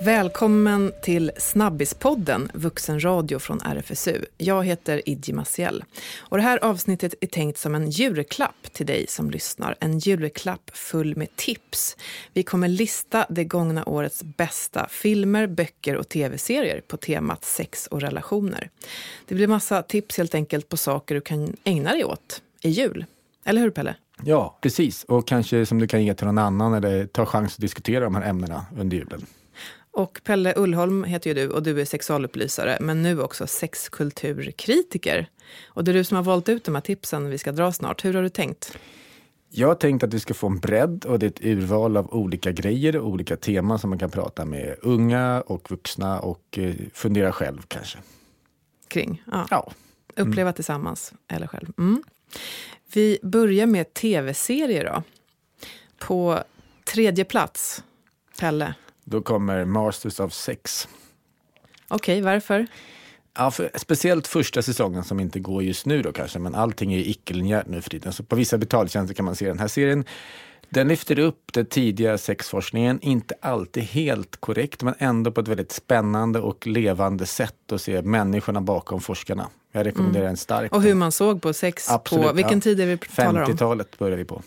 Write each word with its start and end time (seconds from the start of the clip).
Välkommen 0.00 0.92
till 1.02 1.32
Snabbispodden, 1.36 2.50
vuxenradio 2.54 3.38
från 3.38 3.60
RFSU. 3.60 4.24
Jag 4.38 4.64
heter 4.64 5.08
Idje 5.08 5.34
Maciel. 5.34 5.84
Och 6.18 6.36
det 6.36 6.42
här 6.42 6.64
avsnittet 6.64 7.14
är 7.20 7.26
tänkt 7.26 7.58
som 7.58 7.74
en 7.74 7.90
julklapp 7.90 8.72
till 8.72 8.86
dig 8.86 9.06
som 9.08 9.30
lyssnar. 9.30 9.76
En 9.80 9.98
julklapp 9.98 10.70
full 10.74 11.16
med 11.16 11.36
tips. 11.36 11.96
Vi 12.32 12.42
kommer 12.42 12.68
lista 12.68 13.26
det 13.28 13.44
gångna 13.44 13.84
årets 13.84 14.22
bästa 14.22 14.86
filmer, 14.90 15.46
böcker 15.46 15.96
och 15.96 16.08
tv-serier 16.08 16.80
på 16.80 16.96
temat 16.96 17.44
sex 17.44 17.86
och 17.86 18.00
relationer. 18.00 18.70
Det 19.26 19.34
blir 19.34 19.46
massa 19.46 19.82
tips 19.82 20.18
helt 20.18 20.34
enkelt 20.34 20.68
på 20.68 20.76
saker 20.76 21.14
du 21.14 21.20
kan 21.20 21.56
ägna 21.64 21.92
dig 21.92 22.04
åt 22.04 22.42
i 22.62 22.68
jul. 22.68 23.04
Eller 23.44 23.60
hur, 23.60 23.70
Pelle? 23.70 23.94
Ja, 24.24 24.58
precis. 24.60 25.04
Och 25.04 25.26
kanske 25.26 25.66
som 25.66 25.78
du 25.78 25.88
kan 25.88 26.04
ge 26.04 26.14
till 26.14 26.26
någon 26.26 26.38
annan 26.38 26.74
eller 26.74 27.06
ta 27.06 27.26
chans 27.26 27.54
att 27.54 27.60
diskutera 27.60 28.04
de 28.04 28.14
här 28.14 28.22
ämnena 28.22 28.66
under 28.78 28.96
julen. 28.96 29.26
Och 29.96 30.20
Pelle 30.24 30.54
Ullholm 30.56 31.04
heter 31.04 31.30
ju 31.30 31.34
du 31.34 31.50
och 31.50 31.62
du 31.62 31.80
är 31.80 31.84
sexualupplysare 31.84 32.78
men 32.80 33.02
nu 33.02 33.22
också 33.22 33.46
sexkulturkritiker. 33.46 35.28
Och 35.66 35.84
det 35.84 35.90
är 35.90 35.92
du 35.92 36.04
som 36.04 36.16
har 36.16 36.22
valt 36.24 36.48
ut 36.48 36.64
de 36.64 36.74
här 36.74 36.82
tipsen 36.82 37.30
vi 37.30 37.38
ska 37.38 37.52
dra 37.52 37.72
snart. 37.72 38.04
Hur 38.04 38.14
har 38.14 38.22
du 38.22 38.28
tänkt? 38.28 38.78
Jag 39.48 39.68
har 39.68 39.74
tänkt 39.74 40.04
att 40.04 40.14
vi 40.14 40.20
ska 40.20 40.34
få 40.34 40.46
en 40.46 40.58
bredd 40.58 41.04
och 41.04 41.18
det 41.18 41.26
är 41.26 41.30
ett 41.30 41.44
urval 41.44 41.96
av 41.96 42.14
olika 42.14 42.52
grejer 42.52 42.96
och 42.96 43.08
olika 43.08 43.36
teman 43.36 43.78
som 43.78 43.90
man 43.90 43.98
kan 43.98 44.10
prata 44.10 44.44
med 44.44 44.76
unga 44.82 45.40
och 45.46 45.70
vuxna 45.70 46.20
och 46.20 46.58
eh, 46.58 46.74
fundera 46.92 47.32
själv 47.32 47.62
kanske. 47.68 47.98
Kring? 48.88 49.22
Ja. 49.32 49.46
ja. 49.50 49.72
Uppleva 50.16 50.40
mm. 50.48 50.54
tillsammans 50.54 51.12
eller 51.28 51.46
själv. 51.46 51.72
Mm. 51.78 52.02
Vi 52.92 53.18
börjar 53.22 53.66
med 53.66 53.94
tv-serier 53.94 54.84
då. 54.84 55.02
På 55.98 56.38
tredje 56.84 57.24
plats, 57.24 57.84
Pelle. 58.38 58.74
Då 59.08 59.20
kommer 59.20 59.64
Masters 59.64 60.20
of 60.20 60.32
Sex. 60.32 60.88
Okej, 61.88 62.20
okay, 62.20 62.32
varför? 62.32 62.66
Ja, 63.38 63.50
för, 63.50 63.70
speciellt 63.74 64.26
första 64.26 64.62
säsongen 64.62 65.04
som 65.04 65.20
inte 65.20 65.40
går 65.40 65.62
just 65.62 65.86
nu 65.86 66.02
då 66.02 66.12
kanske, 66.12 66.38
men 66.38 66.54
allting 66.54 66.94
är 66.94 66.98
icke-linjärt 66.98 67.66
nu 67.66 67.80
för 67.80 67.90
tiden. 67.90 68.12
Så 68.12 68.22
på 68.22 68.36
vissa 68.36 68.58
betaltjänster 68.58 69.14
kan 69.14 69.24
man 69.24 69.36
se 69.36 69.48
den 69.48 69.58
här 69.58 69.68
serien. 69.68 70.04
Den 70.68 70.88
lyfter 70.88 71.18
upp 71.18 71.52
den 71.52 71.66
tidiga 71.66 72.18
sexforskningen, 72.18 73.00
inte 73.02 73.34
alltid 73.40 73.82
helt 73.82 74.36
korrekt, 74.36 74.82
men 74.82 74.94
ändå 74.98 75.32
på 75.32 75.40
ett 75.40 75.48
väldigt 75.48 75.72
spännande 75.72 76.40
och 76.40 76.66
levande 76.66 77.26
sätt 77.26 77.72
att 77.72 77.80
se 77.80 78.02
människorna 78.02 78.60
bakom 78.60 79.00
forskarna. 79.00 79.48
Jag 79.72 79.86
rekommenderar 79.86 80.24
mm. 80.24 80.30
en 80.30 80.36
starkt. 80.36 80.74
Och 80.74 80.82
hur 80.82 80.94
man 80.94 81.12
såg 81.12 81.42
på 81.42 81.52
sex 81.52 81.90
Absolut, 81.90 82.26
på, 82.26 82.32
vilken 82.32 82.58
ja. 82.58 82.60
tid 82.60 82.80
är 82.80 82.86
vi 82.86 82.98
talar 82.98 83.42
om? 83.42 83.52
50-talet 83.52 83.98
börjar 83.98 84.16
vi 84.16 84.24
på. 84.24 84.42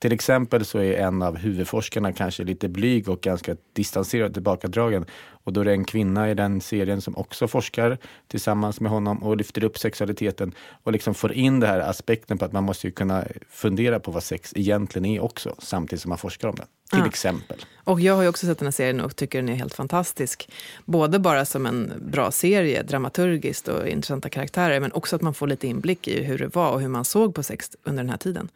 Till 0.00 0.12
exempel 0.12 0.64
så 0.64 0.78
är 0.78 0.92
en 0.92 1.22
av 1.22 1.36
huvudforskarna 1.36 2.12
kanske 2.12 2.44
lite 2.44 2.68
blyg 2.68 3.08
och 3.08 3.20
ganska 3.20 3.56
distanserad 3.72 4.28
och 4.28 4.34
tillbakadragen. 4.34 5.04
Och 5.44 5.52
då 5.52 5.60
är 5.60 5.64
det 5.64 5.72
en 5.72 5.84
kvinna 5.84 6.30
i 6.30 6.34
den 6.34 6.60
serien 6.60 7.00
som 7.00 7.16
också 7.16 7.48
forskar 7.48 7.98
tillsammans 8.28 8.80
med 8.80 8.92
honom 8.92 9.22
och 9.22 9.36
lyfter 9.36 9.64
upp 9.64 9.78
sexualiteten 9.78 10.54
och 10.82 10.92
liksom 10.92 11.14
får 11.14 11.32
in 11.32 11.60
den 11.60 11.70
här 11.70 11.80
aspekten 11.80 12.38
på 12.38 12.44
att 12.44 12.52
man 12.52 12.64
måste 12.64 12.86
ju 12.86 12.90
kunna 12.90 13.24
fundera 13.48 14.00
på 14.00 14.10
vad 14.10 14.22
sex 14.22 14.52
egentligen 14.56 15.06
är 15.06 15.20
också 15.20 15.54
samtidigt 15.58 16.02
som 16.02 16.08
man 16.08 16.18
forskar 16.18 16.48
om 16.48 16.54
det. 16.54 16.66
Till 16.90 16.98
ja. 16.98 17.06
exempel. 17.06 17.64
Och 17.84 18.00
jag 18.00 18.14
har 18.14 18.22
ju 18.22 18.28
också 18.28 18.46
sett 18.46 18.58
den 18.58 18.66
här 18.66 18.72
serien 18.72 19.00
och 19.00 19.16
tycker 19.16 19.38
den 19.38 19.48
är 19.48 19.54
helt 19.54 19.74
fantastisk. 19.74 20.48
Både 20.84 21.18
bara 21.18 21.44
som 21.44 21.66
en 21.66 21.92
bra 22.00 22.30
serie, 22.30 22.82
dramaturgiskt 22.82 23.68
och 23.68 23.88
intressanta 23.88 24.28
karaktärer, 24.28 24.80
men 24.80 24.92
också 24.92 25.16
att 25.16 25.22
man 25.22 25.34
får 25.34 25.46
lite 25.46 25.66
inblick 25.66 26.08
i 26.08 26.22
hur 26.22 26.38
det 26.38 26.54
var 26.54 26.72
och 26.72 26.80
hur 26.80 26.88
man 26.88 27.04
såg 27.04 27.34
på 27.34 27.42
sex 27.42 27.70
under 27.84 28.02
den 28.02 28.10
här 28.10 28.16
tiden. 28.16 28.48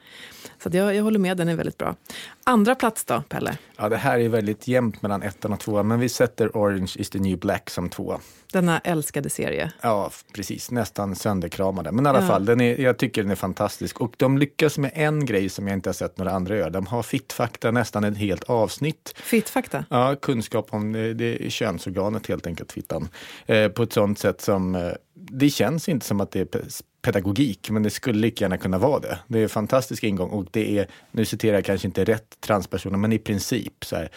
Så 0.62 0.68
jag, 0.72 0.94
jag 0.94 1.02
håller 1.02 1.18
med, 1.18 1.36
den 1.36 1.48
är 1.48 1.56
väldigt 1.56 1.78
bra. 1.78 1.96
Andra 2.44 2.74
plats 2.74 3.04
då, 3.04 3.22
Pelle? 3.28 3.58
Ja, 3.76 3.88
det 3.88 3.96
här 3.96 4.18
är 4.18 4.28
väldigt 4.28 4.68
jämnt 4.68 5.02
mellan 5.02 5.22
ettan 5.22 5.52
och 5.52 5.60
tvåan, 5.60 5.88
men 5.88 6.00
vi 6.00 6.08
sätter 6.08 6.48
Orange 6.48 6.92
is 6.96 7.10
the 7.10 7.18
new 7.18 7.38
black 7.38 7.70
som 7.70 7.88
tvåa. 7.88 8.20
Denna 8.54 8.78
älskade 8.78 9.30
serie. 9.30 9.72
Ja, 9.80 10.10
precis. 10.34 10.70
Nästan 10.70 11.14
sönderkramade. 11.14 11.92
Men 11.92 12.06
i 12.06 12.08
alla 12.08 12.20
ja. 12.20 12.26
fall, 12.26 12.44
den 12.44 12.60
är, 12.60 12.80
jag 12.80 12.98
tycker 12.98 13.22
den 13.22 13.30
är 13.30 13.34
fantastisk. 13.34 14.00
Och 14.00 14.14
de 14.16 14.38
lyckas 14.38 14.78
med 14.78 14.90
en 14.94 15.26
grej 15.26 15.48
som 15.48 15.68
jag 15.68 15.76
inte 15.76 15.88
har 15.88 15.94
sett 15.94 16.18
några 16.18 16.30
andra 16.30 16.56
göra. 16.56 16.70
De 16.70 16.86
har 16.86 17.02
fittfakta 17.02 17.70
nästan 17.70 18.04
ett 18.04 18.18
helt 18.18 18.44
avsnitt. 18.44 19.14
Fittfakta? 19.16 19.84
Ja, 19.90 20.16
kunskap 20.22 20.66
om 20.70 20.92
det, 20.92 21.14
det 21.14 21.52
könsorganet 21.52 22.26
helt 22.26 22.46
enkelt, 22.46 22.72
fittan. 22.72 23.08
Eh, 23.46 23.68
på 23.68 23.82
ett 23.82 23.92
sånt 23.92 24.18
sätt 24.18 24.40
som, 24.40 24.74
eh, 24.74 24.92
det 25.14 25.50
känns 25.50 25.88
inte 25.88 26.06
som 26.06 26.20
att 26.20 26.30
det 26.30 26.54
är 26.54 26.62
pedagogik, 27.02 27.70
men 27.70 27.82
det 27.82 27.90
skulle 27.90 28.18
lika 28.18 28.44
gärna 28.44 28.58
kunna 28.58 28.78
vara 28.78 29.00
det. 29.00 29.18
Det 29.26 29.38
är 29.38 29.42
en 29.42 29.48
fantastisk 29.48 30.04
ingång 30.04 30.30
och 30.30 30.46
det 30.50 30.78
är, 30.78 30.86
nu 31.10 31.24
citerar 31.24 31.54
jag 31.54 31.64
kanske 31.64 31.88
inte 31.88 32.04
rätt 32.04 32.40
transpersoner, 32.40 32.98
men 32.98 33.12
i 33.12 33.18
princip 33.18 33.84
så 33.84 33.96
här, 33.96 34.02
eh, 34.02 34.08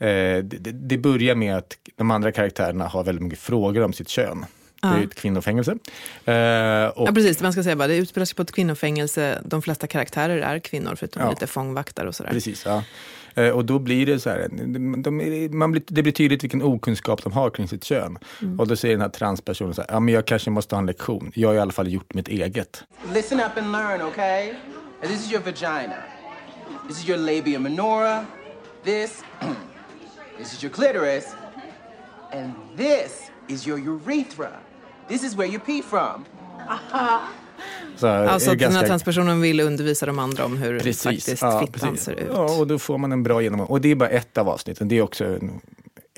det, 0.00 0.72
det, 0.72 0.98
börjar 0.98 1.34
med 1.34 1.56
att 1.56 1.78
de 1.96 2.10
andra 2.10 2.32
karaktärerna 2.32 2.86
har 2.86 3.04
väldigt 3.04 3.22
mycket 3.22 3.38
frågor 3.38 3.82
om 3.82 3.92
sitt 3.92 4.08
kön. 4.08 4.46
Det 4.82 4.88
är 4.88 5.04
ett 5.04 5.14
kvinnofängelse. 5.14 5.70
Eh, 5.70 6.88
och... 6.88 7.08
Ja, 7.08 7.12
precis. 7.14 7.42
Man 7.42 7.52
ska 7.52 7.62
säga 7.62 7.76
bara, 7.76 7.88
det 7.88 7.96
utspelar 7.96 8.24
sig 8.24 8.36
på 8.36 8.42
ett 8.42 8.52
kvinnofängelse. 8.52 9.42
De 9.44 9.62
flesta 9.62 9.86
karaktärer 9.86 10.38
är 10.38 10.58
kvinnor, 10.58 10.94
förutom 10.94 11.22
ja. 11.22 11.30
lite 11.30 11.46
fångvaktare 11.46 12.08
och 12.08 12.14
sådär. 12.14 12.30
Precis, 12.30 12.64
ja. 12.66 12.82
Eh, 13.34 13.48
och 13.48 13.64
då 13.64 13.78
blir 13.78 14.06
det 14.06 14.20
så 14.20 14.30
här, 14.30 14.48
de, 14.50 15.02
de, 15.02 15.48
man 15.58 15.72
blir, 15.72 15.82
det 15.86 16.02
blir 16.02 16.12
tydligt 16.12 16.44
vilken 16.44 16.62
okunskap 16.62 17.22
de 17.22 17.32
har 17.32 17.50
kring 17.50 17.68
sitt 17.68 17.84
kön. 17.84 18.18
Mm. 18.42 18.60
Och 18.60 18.68
då 18.68 18.76
säger 18.76 18.94
den 18.94 19.02
här 19.02 19.08
transpersonen 19.08 19.74
så 19.74 19.80
här, 19.80 19.88
ja 19.92 20.00
men 20.00 20.14
jag 20.14 20.26
kanske 20.26 20.50
måste 20.50 20.74
ha 20.74 20.80
en 20.80 20.86
lektion. 20.86 21.32
Jag 21.34 21.48
har 21.48 21.54
i 21.54 21.58
alla 21.58 21.72
fall 21.72 21.92
gjort 21.92 22.14
mitt 22.14 22.28
eget. 22.28 22.84
Listen 23.14 23.40
up 23.40 23.56
and 23.56 23.72
learn, 23.72 24.02
okay? 24.02 24.52
This 25.02 25.26
is 25.26 25.32
your 25.32 25.42
vagina. 25.42 25.96
This 26.88 26.98
is 26.98 27.08
your 27.08 27.18
labia 27.18 27.58
minora. 27.58 28.26
This, 28.84 29.22
this 30.40 30.52
is 30.52 30.62
your 30.62 30.72
clitoris. 30.72 31.34
And 32.32 32.54
this 32.76 33.30
is 33.48 33.66
your 33.66 33.78
urethra. 33.78 34.52
This 35.08 35.22
is 35.22 35.36
where 35.36 35.48
you 35.48 35.58
pee 35.58 35.82
from. 35.82 36.24
Så, 37.96 38.08
alltså 38.08 38.50
att 38.50 38.58
ganska... 38.58 38.68
den 38.68 38.72
här 38.72 38.86
transpersonen 38.86 39.40
vill 39.40 39.60
undervisa 39.60 40.06
de 40.06 40.18
andra 40.18 40.44
om 40.44 40.56
hur 40.56 40.80
precis, 40.80 41.02
faktiskt 41.02 41.42
ja, 41.42 41.60
fittan 41.60 41.90
precis. 41.90 42.04
ser 42.04 42.12
ut. 42.12 42.28
Ja, 42.32 42.58
och 42.58 42.66
då 42.66 42.78
får 42.78 42.98
man 42.98 43.12
en 43.12 43.22
bra 43.22 43.42
genomgång. 43.42 43.66
Och 43.66 43.80
det 43.80 43.88
är 43.88 43.94
bara 43.94 44.08
ett 44.08 44.38
av 44.38 44.48
avsnitten. 44.48 44.88
Det 44.88 44.98
är 44.98 45.02
också 45.02 45.24
en 45.24 45.60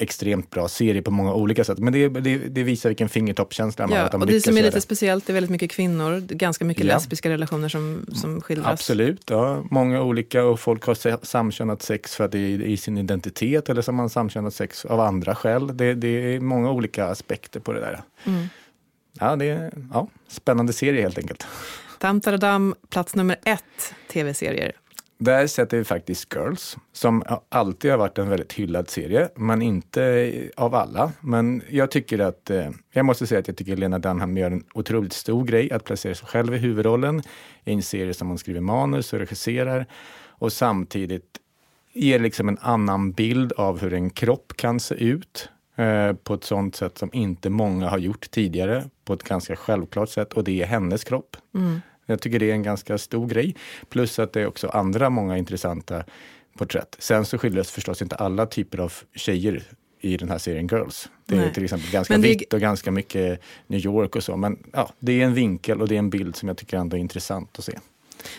extremt 0.02 0.50
bra 0.50 0.68
serie 0.68 1.02
på 1.02 1.10
många 1.10 1.34
olika 1.34 1.64
sätt. 1.64 1.78
Men 1.78 1.92
det, 1.92 2.08
det, 2.08 2.36
det 2.38 2.62
visar 2.62 2.90
vilken 2.90 3.08
fingertoppskänsla 3.08 3.86
man 3.86 3.96
ja, 3.96 3.98
har. 3.98 4.06
Att 4.06 4.12
de 4.12 4.20
och 4.20 4.26
det 4.26 4.40
som 4.40 4.56
är 4.56 4.62
lite 4.62 4.80
speciellt, 4.80 5.26
det 5.26 5.32
är 5.32 5.34
väldigt 5.34 5.50
mycket 5.50 5.70
kvinnor, 5.70 6.20
ganska 6.20 6.64
mycket 6.64 6.84
ja. 6.84 6.94
lesbiska 6.94 7.30
relationer 7.30 7.68
som, 7.68 8.06
som 8.14 8.40
skildras. 8.40 8.72
Absolut, 8.72 9.30
ja. 9.30 9.64
många 9.70 10.02
olika 10.02 10.44
och 10.44 10.60
folk 10.60 10.84
har 10.84 11.24
samkönat 11.26 11.82
sex 11.82 12.16
för 12.16 12.24
att 12.24 12.32
det 12.32 12.38
är 12.38 12.62
i 12.62 12.76
sin 12.76 12.98
identitet 12.98 13.68
eller 13.68 13.82
så 13.82 13.90
har 13.90 13.96
man 13.96 14.10
samkönat 14.10 14.54
sex 14.54 14.84
av 14.84 15.00
andra 15.00 15.34
skäl. 15.34 15.76
Det, 15.76 15.94
det 15.94 16.34
är 16.34 16.40
många 16.40 16.70
olika 16.70 17.06
aspekter 17.06 17.60
på 17.60 17.72
det 17.72 17.80
där. 17.80 18.00
Mm. 18.24 18.46
Ja, 19.20 19.36
det 19.36 19.44
är 19.44 19.72
ja, 19.92 20.08
spännande 20.28 20.72
serie 20.72 21.02
helt 21.02 21.18
enkelt. 21.18 21.46
Tamtaradam, 21.98 22.74
plats 22.88 23.14
nummer 23.14 23.36
ett, 23.44 23.94
tv-serier. 24.12 24.72
Där 25.24 25.46
sätter 25.46 25.76
vi 25.76 25.84
faktiskt 25.84 26.34
Girls, 26.34 26.76
som 26.92 27.22
alltid 27.48 27.90
har 27.90 27.98
varit 27.98 28.18
en 28.18 28.28
väldigt 28.28 28.52
hyllad 28.52 28.90
serie, 28.90 29.28
men 29.36 29.62
inte 29.62 30.32
av 30.56 30.74
alla. 30.74 31.12
Men 31.20 31.62
jag 31.70 31.90
tycker 31.90 32.18
att, 32.18 32.50
eh, 32.50 32.70
jag 32.92 33.04
måste 33.04 33.26
säga 33.26 33.38
att 33.38 33.48
jag 33.48 33.56
tycker 33.56 33.76
Lena 33.76 33.98
Dunham 33.98 34.36
gör 34.36 34.50
en 34.50 34.64
otroligt 34.74 35.12
stor 35.12 35.44
grej 35.44 35.72
att 35.72 35.84
placera 35.84 36.14
sig 36.14 36.28
själv 36.28 36.54
i 36.54 36.58
huvudrollen 36.58 37.22
i 37.64 37.72
en 37.72 37.82
serie 37.82 38.14
som 38.14 38.28
hon 38.28 38.38
skriver 38.38 38.60
manus 38.60 39.12
och 39.12 39.18
regisserar 39.18 39.86
och 40.26 40.52
samtidigt 40.52 41.38
ger 41.92 42.18
liksom 42.18 42.48
en 42.48 42.58
annan 42.60 43.12
bild 43.12 43.52
av 43.52 43.80
hur 43.80 43.92
en 43.92 44.10
kropp 44.10 44.52
kan 44.56 44.80
se 44.80 44.94
ut 44.94 45.48
eh, 45.76 46.12
på 46.12 46.34
ett 46.34 46.44
sånt 46.44 46.76
sätt 46.76 46.98
som 46.98 47.10
inte 47.12 47.50
många 47.50 47.88
har 47.88 47.98
gjort 47.98 48.30
tidigare, 48.30 48.84
på 49.04 49.12
ett 49.12 49.22
ganska 49.22 49.56
självklart 49.56 50.08
sätt 50.08 50.32
och 50.32 50.44
det 50.44 50.62
är 50.62 50.66
hennes 50.66 51.04
kropp. 51.04 51.36
Mm. 51.54 51.80
Jag 52.12 52.20
tycker 52.20 52.38
det 52.38 52.50
är 52.50 52.54
en 52.54 52.62
ganska 52.62 52.98
stor 52.98 53.26
grej. 53.28 53.54
Plus 53.88 54.18
att 54.18 54.32
det 54.32 54.40
är 54.40 54.46
också 54.46 54.68
andra 54.68 55.10
många 55.10 55.38
intressanta 55.38 56.04
porträtt. 56.58 56.96
Sen 56.98 57.24
så 57.24 57.38
skildras 57.38 57.70
förstås 57.70 58.02
inte 58.02 58.16
alla 58.16 58.46
typer 58.46 58.78
av 58.78 58.92
tjejer 59.14 59.62
i 60.00 60.16
den 60.16 60.30
här 60.30 60.38
serien 60.38 60.66
Girls. 60.66 61.08
Det 61.26 61.34
är 61.34 61.40
Nej. 61.40 61.52
till 61.52 61.64
exempel 61.64 61.90
ganska 61.90 62.16
det... 62.16 62.28
vitt 62.28 62.52
och 62.52 62.60
ganska 62.60 62.90
mycket 62.90 63.40
New 63.66 63.80
York 63.80 64.16
och 64.16 64.22
så. 64.22 64.36
Men 64.36 64.58
ja, 64.72 64.90
det 64.98 65.20
är 65.20 65.24
en 65.24 65.34
vinkel 65.34 65.80
och 65.80 65.88
det 65.88 65.94
är 65.94 65.98
en 65.98 66.10
bild 66.10 66.36
som 66.36 66.48
jag 66.48 66.56
tycker 66.56 66.76
ändå 66.76 66.96
är 66.96 67.00
intressant 67.00 67.58
att 67.58 67.64
se. 67.64 67.78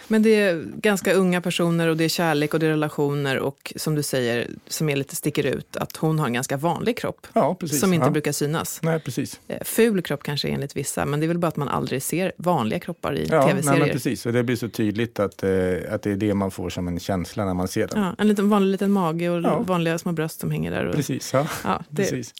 Men 0.08 0.24
det 0.24 0.30
är 0.30 0.66
ganska 0.76 1.14
unga 1.14 1.42
personer 1.42 1.88
och 1.88 1.98
det 1.98 2.04
är 2.04 2.10
kärlek 2.10 2.54
och 2.54 2.60
det 2.60 2.66
är 2.66 2.70
relationer 2.70 3.40
och 3.40 3.74
som 3.76 3.96
du 3.96 4.04
säger, 4.04 4.48
som 4.68 4.90
är 4.90 4.96
lite 4.96 5.16
sticker 5.16 5.46
ut, 5.46 5.78
att 5.78 5.98
hon 5.98 6.20
har 6.20 6.28
en 6.28 6.34
ganska 6.34 6.58
vanlig 6.58 6.98
kropp. 6.98 7.28
Ja. 7.34 7.58
Som 7.68 7.94
inte 7.94 8.06
ja. 8.08 8.12
brukar 8.12 8.32
synas. 8.32 8.80
Nej, 8.84 9.00
precis. 9.00 9.40
Eh, 9.48 9.58
ful 9.64 10.02
kropp 10.02 10.24
kanske 10.24 10.48
enligt 10.48 10.78
vissa, 10.78 11.06
men 11.06 11.20
det 11.20 11.26
är 11.26 11.28
väl 11.28 11.38
bara 11.38 11.48
att 11.48 11.58
man 11.58 11.68
aldrig 11.68 12.04
ser 12.04 12.32
vanliga 12.38 12.80
kroppar 12.80 13.16
i 13.16 13.28
ja, 13.32 13.48
tv-serier. 13.48 13.80
Nej, 13.80 13.92
precis, 13.92 14.26
och 14.26 14.34
det 14.34 14.44
blir 14.44 14.56
så 14.56 14.70
tydligt 14.70 15.20
att, 15.20 15.44
eh, 15.44 15.50
att 15.90 16.02
det 16.02 16.12
är 16.12 16.16
det 16.16 16.34
man 16.34 16.52
får 16.52 16.70
som 16.70 16.88
en 16.88 17.00
känsla 17.00 17.46
när 17.46 17.54
man 17.54 17.68
ser 17.68 17.88
den. 17.88 18.04
Ja, 18.04 18.16
en 18.18 18.28
liten 18.28 18.50
vanlig 18.50 18.72
liten 18.72 18.92
mage 18.92 19.30
och 19.30 19.42
ja. 19.44 19.60
vanliga 19.60 19.98
små 19.98 20.12
bröst 20.12 20.40
som 20.40 20.52
hänger 20.52 20.72
där. 20.72 20.86
Och, 20.86 20.96
precis, 20.96 21.34
ja. 21.34 21.48
ja 21.64 21.84
det... 21.90 22.02
precis. 22.04 22.34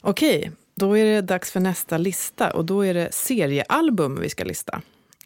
Okej, 0.00 0.50
då 0.74 0.98
är 0.98 1.04
det 1.04 1.20
dags 1.20 1.50
för 1.50 1.60
nästa 1.60 1.98
lista 1.98 2.50
och 2.50 2.64
då 2.64 2.84
är 2.84 2.94
det 2.94 3.14
seriealbum 3.14 4.20
vi 4.20 4.28
ska 4.28 4.44
lista. 4.44 4.82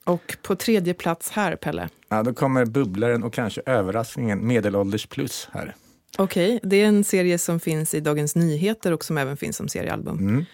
Och 0.09 0.37
på 0.43 0.57
tredje 0.57 0.95
plats 0.95 1.31
här, 1.31 1.57
Pelle? 1.57 1.89
Ja, 2.09 2.23
då 2.23 2.35
kommer 2.35 2.65
bubblaren 2.65 3.23
och 3.23 3.35
kanske 3.35 3.63
överraskningen 3.67 4.47
medelålders 4.47 5.07
plus 5.07 5.49
här. 5.53 5.75
Okej, 6.19 6.61
det 6.63 6.77
är 6.77 6.87
en 6.87 7.05
serie 7.05 7.39
som 7.39 7.61
finns 7.61 7.95
i 7.95 8.01
Dagens 8.01 8.37
Nyheter 8.37 8.93
och 8.93 9.05
som 9.05 9.19
även 9.19 9.37
finns 9.37 9.57
som 9.57 9.69
seriealbum. 9.69 10.19
Mm. 10.19 10.45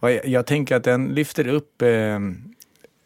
Jag, 0.00 0.26
jag 0.26 0.46
tänker 0.46 0.76
att 0.76 0.84
den 0.84 1.06
lyfter 1.06 1.48
upp 1.48 1.82
eh, 1.82 2.18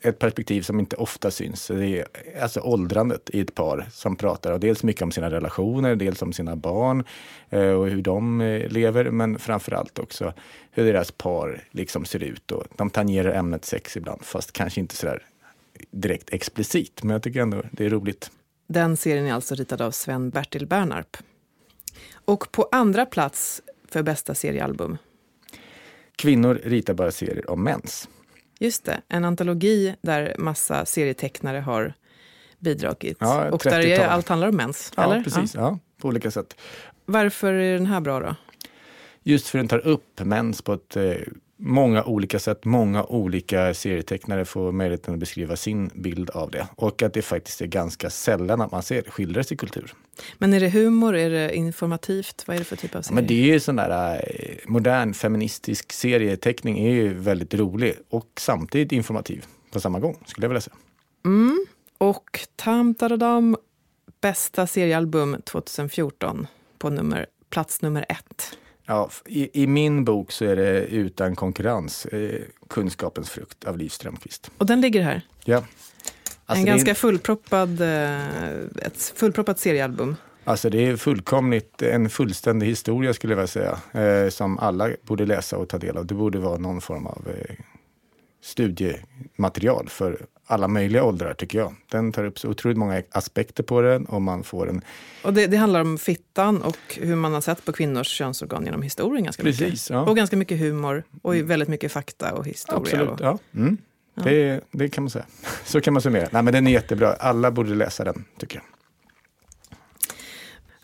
ett 0.03 0.19
perspektiv 0.19 0.63
som 0.63 0.81
inte 0.81 0.97
ofta 0.97 1.31
syns. 1.31 1.67
Det 1.67 1.87
är 1.87 2.07
alltså 2.43 2.61
åldrandet 2.61 3.31
i 3.33 3.41
ett 3.41 3.55
par 3.55 3.87
som 3.91 4.17
pratar 4.17 4.59
dels 4.59 4.83
mycket 4.83 5.03
om 5.03 5.13
sina 5.13 5.31
relationer, 5.31 5.97
dels 5.97 6.23
om 6.23 6.33
sina 6.33 6.57
barn 6.57 7.05
eh, 7.51 7.71
och 7.71 7.89
hur 7.89 8.03
de 8.03 8.41
eh, 8.41 8.69
lever, 8.69 9.11
men 9.11 9.39
framför 9.39 9.73
allt 9.73 9.99
också 9.99 10.33
hur 10.71 10.85
deras 10.85 11.13
par 11.13 11.65
liksom 11.71 12.05
ser 12.05 12.23
ut. 12.23 12.53
Och 12.53 12.65
de 12.77 12.91
tangerar 12.91 13.33
ämnet 13.33 13.65
sex 13.65 13.97
ibland, 13.97 14.25
fast 14.25 14.53
kanske 14.53 14.81
inte 14.81 14.97
sådär 14.97 15.23
direkt 15.91 16.31
explicit. 16.33 17.03
Men 17.03 17.11
jag 17.13 17.23
tycker 17.23 17.41
ändå 17.41 17.63
det 17.73 17.85
är 17.85 17.91
roligt. 17.91 18.31
Den 18.69 18.97
serien 18.97 19.27
är 19.27 19.33
alltså 19.33 19.55
ritad 19.55 19.81
av 19.83 19.91
Sven-Bertil 19.91 20.67
Bernarp. 20.67 21.17
Och 22.15 22.53
på 22.53 22.69
andra 22.73 23.07
plats 23.07 23.63
för 23.89 24.03
bästa 24.03 24.35
seriealbum 24.35 24.99
Kvinnor 26.17 26.61
ritar 26.65 26.95
bara 26.95 27.11
serier 27.11 27.51
om 27.51 27.63
mens. 27.65 28.09
Just 28.61 28.85
det, 28.85 29.01
en 29.09 29.25
antologi 29.25 29.95
där 30.01 30.35
massa 30.39 30.87
serietecknare 30.87 31.59
har 31.59 31.95
bidragit. 32.59 33.17
Ja, 33.21 33.51
och 33.51 33.61
där 33.65 33.71
30-tal. 33.83 34.05
är, 34.05 34.09
allt 34.09 34.29
handlar 34.29 34.49
om 34.49 34.57
mens, 34.57 34.93
Ja, 34.97 35.05
eller? 35.05 35.23
precis. 35.25 35.55
Ja. 35.55 35.79
på 36.01 36.09
olika 36.09 36.31
sätt. 36.31 36.57
Varför 37.05 37.53
är 37.53 37.75
den 37.75 37.87
här 37.87 38.01
bra 38.01 38.21
då? 38.21 38.35
Just 39.23 39.49
för 39.49 39.59
den 39.59 39.69
tar 39.69 39.79
upp 39.87 40.21
mens 40.25 40.63
på 40.63 40.73
ett 40.73 40.97
eh, 40.97 41.13
många 41.59 42.05
olika 42.05 42.39
sätt. 42.39 42.65
Många 42.65 43.05
olika 43.05 43.75
serietecknare 43.75 44.45
får 44.45 44.73
möjligheten 44.73 45.15
att 45.15 45.21
beskriva 45.21 45.57
sin 45.57 45.91
bild 45.95 46.31
av 46.31 46.51
det. 46.51 46.69
Och 46.77 47.03
att 47.03 47.15
det 47.15 47.23
faktiskt 47.23 47.61
är 47.61 47.67
ganska 47.67 48.11
sällan 48.11 48.61
att 48.61 48.73
man 48.73 48.83
ser 48.83 49.03
det 49.03 49.11
skildras 49.11 49.53
i 49.53 49.57
kultur. 49.57 49.95
Men 50.39 50.55
är 50.55 50.61
det 50.61 50.69
humor, 50.69 51.17
är 51.17 51.31
det 51.31 51.57
informativt? 51.57 52.45
Vad 52.47 52.55
är 52.57 52.59
det 52.59 52.65
för 52.65 52.77
typ 52.77 52.95
av 52.95 52.99
Ja, 52.99 53.03
serie? 53.03 53.15
Men 53.15 53.27
det 53.27 53.35
är 53.35 53.53
ju 53.53 53.61
sån 53.61 53.77
där 53.77 54.15
eh, 54.15 54.57
modern 54.67 55.15
feministisk 55.15 55.93
serieteckning 55.93 56.79
är 56.79 56.91
ju 56.91 57.15
väldigt 57.15 57.55
rolig 57.55 57.95
och 58.09 58.29
samtidigt 58.39 58.93
informativ 58.93 59.45
på 59.73 59.81
samma 59.81 59.99
gång, 59.99 60.19
skulle 60.27 60.45
jag 60.45 60.49
vilja 60.49 60.61
säga. 60.61 60.77
Mm. 61.25 61.67
Och 61.99 62.41
Tam 62.57 62.95
Taradam, 62.95 63.57
bästa 64.21 64.67
seriealbum 64.67 65.37
2014 65.45 66.47
på 66.79 66.91
nummer, 66.91 67.27
plats 67.51 67.83
nummer 67.83 68.07
ett. 68.09 68.59
Ja, 68.91 69.11
i, 69.27 69.63
I 69.63 69.67
min 69.67 70.05
bok 70.05 70.33
så 70.33 70.45
är 70.45 70.57
det 70.57 70.87
utan 70.87 71.37
konkurrens 71.37 72.07
eh, 72.07 72.41
Kunskapens 72.69 73.31
frukt 73.31 73.65
av 73.65 73.79
Liv 73.79 73.89
Strömquist. 73.89 74.51
Och 74.59 74.67
den 74.67 74.81
ligger 74.81 75.03
här. 75.03 75.23
Ja. 75.45 75.57
en 75.57 75.65
Alltså 76.47 76.63
är- 76.63 76.67
ganska 76.67 76.95
fullproppad, 76.95 77.81
eh, 77.81 78.61
ett 78.83 79.13
fullproppat 79.17 79.59
seriealbum. 79.59 80.17
Alltså 80.45 80.71
det 80.71 80.87
är 80.87 80.97
fullkomligt 80.97 81.83
en 81.83 82.11
fullständig 82.11 82.67
historia 82.67 83.15
skulle 83.15 83.33
jag 83.33 83.37
vilja 83.37 83.47
säga. 83.47 83.79
Eh, 84.25 84.29
som 84.31 84.59
alla 84.59 84.91
borde 85.03 85.27
läsa 85.27 85.57
och 85.59 85.69
ta 85.69 85.79
del 85.79 85.97
av. 85.97 86.07
Det 86.07 86.15
borde 86.15 86.39
vara 86.39 86.59
någon 86.59 86.81
form 86.81 87.07
av 87.07 87.29
eh, 87.29 87.55
studiematerial 88.43 89.89
för 89.89 90.27
alla 90.51 90.69
möjliga 90.69 91.05
åldrar 91.05 91.35
tycker 91.35 91.59
jag. 91.59 91.75
Den 91.91 92.13
tar 92.13 92.25
upp 92.25 92.39
så 92.39 92.49
otroligt 92.49 92.79
många 92.79 93.03
aspekter 93.11 93.63
på 93.63 93.81
den 93.81 94.05
och 94.05 94.23
man 94.23 94.45
får 94.45 94.69
en... 94.69 94.83
Och 95.25 95.35
det, 95.35 95.47
det 95.47 95.57
handlar 95.57 95.81
om 95.81 95.99
fittan 95.99 96.63
och 96.63 96.77
hur 97.01 97.17
man 97.17 97.33
har 97.33 97.41
sett 97.41 97.65
på 97.65 97.73
kvinnors 97.73 98.09
könsorgan 98.09 98.65
genom 98.65 98.83
historien 98.83 99.25
ganska 99.25 99.43
mycket. 99.43 99.59
Precis, 99.59 99.91
ja. 99.91 100.01
Och 100.01 100.17
ganska 100.17 100.37
mycket 100.37 100.59
humor 100.59 101.05
och 101.23 101.35
väldigt 101.35 101.69
mycket 101.69 101.93
fakta 101.93 102.35
och 102.35 102.47
historia. 102.47 102.81
Absolut, 102.81 103.09
Och, 103.09 103.21
ja. 103.21 103.39
Mm. 103.55 103.79
Det, 104.15 104.61
det 104.71 104.89
kan 104.89 105.05
man 105.05 105.11
säga. 105.11 105.27
Så 105.65 105.81
kan 105.81 105.93
man 105.93 106.03
summera. 106.03 106.29
Nej 106.33 106.43
men 106.43 106.53
den 106.53 106.67
är 106.67 106.71
jättebra. 106.71 107.13
Alla 107.13 107.51
borde 107.51 107.75
läsa 107.75 108.05
den 108.05 108.25
tycker 108.39 108.57
jag. 108.57 108.65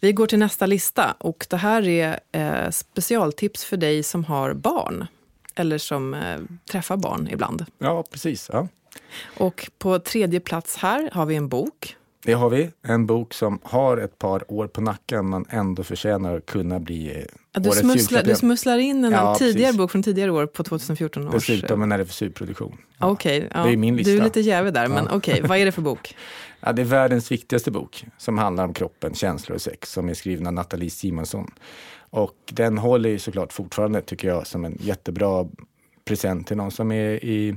Vi 0.00 0.12
går 0.12 0.26
till 0.26 0.38
nästa 0.38 0.66
lista 0.66 1.16
och 1.18 1.46
det 1.50 1.56
här 1.56 1.88
är 1.88 2.20
eh, 2.32 2.70
specialtips 2.70 3.64
för 3.64 3.76
dig 3.76 4.02
som 4.02 4.24
har 4.24 4.54
barn. 4.54 5.06
Eller 5.54 5.78
som 5.78 6.14
eh, 6.14 6.38
träffar 6.70 6.96
barn 6.96 7.28
ibland. 7.32 7.64
Ja, 7.78 8.04
precis. 8.10 8.50
Ja. 8.52 8.68
Och 9.36 9.70
på 9.78 9.98
tredje 9.98 10.40
plats 10.40 10.76
här 10.76 11.10
har 11.12 11.26
vi 11.26 11.36
en 11.36 11.48
bok. 11.48 11.96
Det 12.24 12.32
har 12.32 12.50
vi. 12.50 12.70
En 12.82 13.06
bok 13.06 13.34
som 13.34 13.58
har 13.62 13.96
ett 13.96 14.18
par 14.18 14.52
år 14.52 14.66
på 14.66 14.80
nacken 14.80 15.28
men 15.28 15.44
ändå 15.50 15.82
förtjänar 15.82 16.36
att 16.36 16.46
kunna 16.46 16.80
bli 16.80 17.26
Ja, 17.52 17.60
Du 17.60 17.68
årets 17.68 17.80
smusslar, 17.80 18.22
du 18.22 18.34
smusslar 18.34 18.78
in 18.78 19.04
en 19.04 19.12
Ja, 19.12 19.34
tidigare 19.34 19.62
precis. 19.62 19.78
bok 19.78 19.90
från 19.90 20.02
tidigare 20.02 20.30
år 20.30 20.46
på 20.46 20.64
2014 20.64 21.28
års... 21.28 21.34
Dessutom 21.34 21.82
en 21.82 21.92
RFSU-produktion. 21.92 22.76
Ja, 22.98 23.10
Okej, 23.10 23.48
ja. 23.54 23.64
Det 23.64 23.72
är 23.72 23.76
min 23.76 23.96
du 23.96 24.18
är 24.18 24.24
lite 24.24 24.40
jävig 24.40 24.72
där, 24.74 24.88
men 24.88 25.08
okej, 25.10 25.42
vad 25.48 25.58
är 25.58 25.64
det 25.64 25.72
för 25.72 25.82
bok? 25.82 26.16
Ja, 26.66 26.72
det 26.72 26.82
är 26.82 26.86
världens 26.86 27.32
viktigaste 27.32 27.70
bok 27.70 28.04
som 28.18 28.38
handlar 28.38 28.64
om 28.64 28.74
kroppen, 28.74 29.14
känslor 29.14 29.54
och 29.54 29.62
sex 29.62 29.92
som 29.92 30.08
är 30.08 30.14
skriven 30.14 30.46
av 30.46 30.52
Nathalie 30.52 30.90
Simonsson. 30.90 31.50
Och 32.10 32.36
den 32.50 32.78
håller 32.78 33.10
ju 33.10 33.18
såklart 33.18 33.52
fortfarande, 33.52 34.00
tycker 34.00 34.28
jag, 34.28 34.46
som 34.46 34.64
en 34.64 34.78
jättebra 34.80 35.46
present 36.04 36.46
till 36.46 36.56
någon 36.56 36.70
som 36.70 36.92
är 36.92 37.24
i 37.24 37.56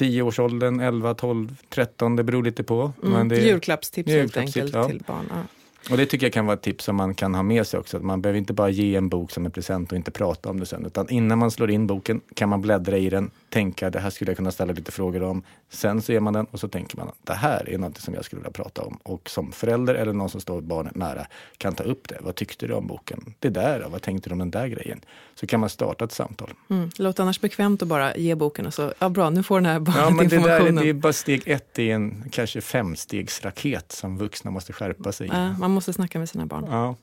10-årsåldern, 0.00 0.80
11, 0.80 1.14
12, 1.14 1.56
13, 1.68 2.16
det 2.16 2.24
beror 2.24 2.42
lite 2.42 2.62
på. 2.62 2.92
Mm. 3.02 3.28
det, 3.28 3.36
Julklappstips 3.36 4.08
helt 4.08 4.22
Julklappstips, 4.22 4.56
enkelt 4.56 4.74
ja. 4.74 4.88
till 4.88 5.02
barn. 5.06 5.26
Ja. 5.30 5.42
Och 5.90 5.96
det 5.96 6.06
tycker 6.06 6.26
jag 6.26 6.32
kan 6.32 6.46
vara 6.46 6.54
ett 6.54 6.62
tips 6.62 6.84
som 6.84 6.96
man 6.96 7.14
kan 7.14 7.34
ha 7.34 7.42
med 7.42 7.66
sig 7.66 7.80
också. 7.80 7.96
Att 7.96 8.02
man 8.02 8.22
behöver 8.22 8.38
inte 8.38 8.52
bara 8.52 8.68
ge 8.68 8.96
en 8.96 9.08
bok 9.08 9.30
som 9.30 9.46
en 9.46 9.50
present 9.50 9.92
och 9.92 9.96
inte 9.96 10.10
prata 10.10 10.50
om 10.50 10.60
det 10.60 10.66
sen. 10.66 10.86
Utan 10.86 11.08
innan 11.10 11.38
man 11.38 11.50
slår 11.50 11.70
in 11.70 11.86
boken 11.86 12.20
kan 12.34 12.48
man 12.48 12.60
bläddra 12.60 12.96
i 12.96 13.10
den, 13.10 13.30
tänka 13.48 13.90
det 13.90 14.00
här 14.00 14.10
skulle 14.10 14.30
jag 14.30 14.36
kunna 14.36 14.50
ställa 14.50 14.72
lite 14.72 14.92
frågor 14.92 15.22
om. 15.22 15.42
Sen 15.68 16.02
ser 16.02 16.20
man 16.20 16.32
den 16.32 16.46
och 16.50 16.60
så 16.60 16.68
tänker 16.68 16.96
man 16.96 17.08
att 17.08 17.18
det 17.24 17.34
här 17.34 17.68
är 17.70 17.78
något 17.78 17.98
som 17.98 18.14
jag 18.14 18.24
skulle 18.24 18.40
vilja 18.40 18.52
prata 18.52 18.82
om. 18.82 18.98
Och 19.02 19.30
som 19.30 19.52
förälder 19.52 19.94
eller 19.94 20.12
någon 20.12 20.30
som 20.30 20.40
står 20.40 20.60
barnet 20.60 20.94
nära 20.94 21.26
kan 21.58 21.74
ta 21.74 21.84
upp 21.84 22.08
det. 22.08 22.18
Vad 22.20 22.34
tyckte 22.34 22.66
du 22.66 22.74
om 22.74 22.86
boken? 22.86 23.34
Det 23.38 23.48
där 23.48 23.80
då? 23.80 23.88
Vad 23.88 24.02
tänkte 24.02 24.30
du 24.30 24.32
om 24.32 24.38
den 24.38 24.50
där 24.50 24.66
grejen? 24.66 25.00
Så 25.34 25.46
kan 25.46 25.60
man 25.60 25.68
starta 25.68 26.04
ett 26.04 26.12
samtal. 26.12 26.50
Mm. 26.70 26.90
Låt 26.98 27.20
annars 27.20 27.40
bekvämt 27.40 27.82
att 27.82 27.88
bara 27.88 28.16
ge 28.16 28.34
boken 28.34 28.66
och 28.66 28.74
så, 28.74 28.92
ja 28.98 29.08
bra, 29.08 29.30
nu 29.30 29.42
får 29.42 29.60
den 29.60 29.66
här 29.66 29.80
barnet 29.80 30.00
Ja, 30.00 30.10
men 30.10 30.28
det, 30.28 30.38
där, 30.38 30.72
det 30.72 30.88
är 30.88 30.92
bara 30.92 31.12
steg 31.12 31.42
ett 31.46 31.78
i 31.78 31.90
en 31.90 32.24
kanske 32.30 32.60
femstegsraket 32.60 33.92
som 33.92 34.18
vuxna 34.18 34.50
måste 34.50 34.72
skärpa 34.72 35.12
sig 35.12 35.26
i. 35.26 35.30
Ja, 35.32 35.68
måste 35.76 35.92
snacka 35.92 36.18
med 36.18 36.28
sina 36.28 36.46
barn. 36.46 36.66
Ja. 36.70 36.96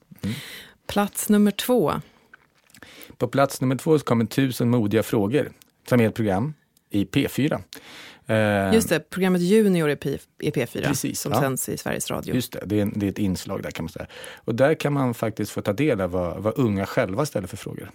Plats 0.88 1.30
nummer 1.30 1.52
två. 1.52 1.94
På 3.18 3.28
plats 3.28 3.62
nummer 3.62 3.76
två 3.76 4.00
så 4.00 4.06
kommer 4.06 4.26
Tusen 4.26 4.70
modiga 4.70 5.04
frågor 5.04 5.52
som 5.90 6.02
är 6.02 6.08
ett 6.08 6.16
program 6.16 6.54
i 6.90 7.06
P4. 7.06 7.62
Eh, 8.28 8.74
Just 8.74 8.90
det, 8.90 9.10
programmet 9.10 9.42
Junior 9.42 9.90
i, 9.90 9.96
P, 9.96 10.18
i 10.40 10.52
P4 10.52 10.88
Precis, 10.88 11.20
som 11.20 11.32
ja. 11.32 11.42
sänds 11.42 11.70
i 11.70 11.78
Sveriges 11.78 12.12
Radio. 12.12 12.36
Just 12.36 12.52
det, 12.52 12.64
det 12.66 12.82
är, 12.82 12.92
det 12.96 13.06
är 13.06 13.10
ett 13.10 13.20
inslag 13.20 13.64
där 13.64 13.72
kan 13.72 13.86
man 13.86 13.90
säga. 13.90 14.08
Och 14.36 14.56
där 14.56 14.74
kan 14.74 14.94
man 14.94 15.14
faktiskt 15.14 15.52
få 15.52 15.62
ta 15.62 15.74
del 15.74 16.02
av 16.02 16.12
vad, 16.12 16.44
vad 16.44 16.60
unga 16.60 16.86
själva 16.86 17.26
ställer 17.26 17.48
för 17.48 17.58
frågor. 17.58 17.92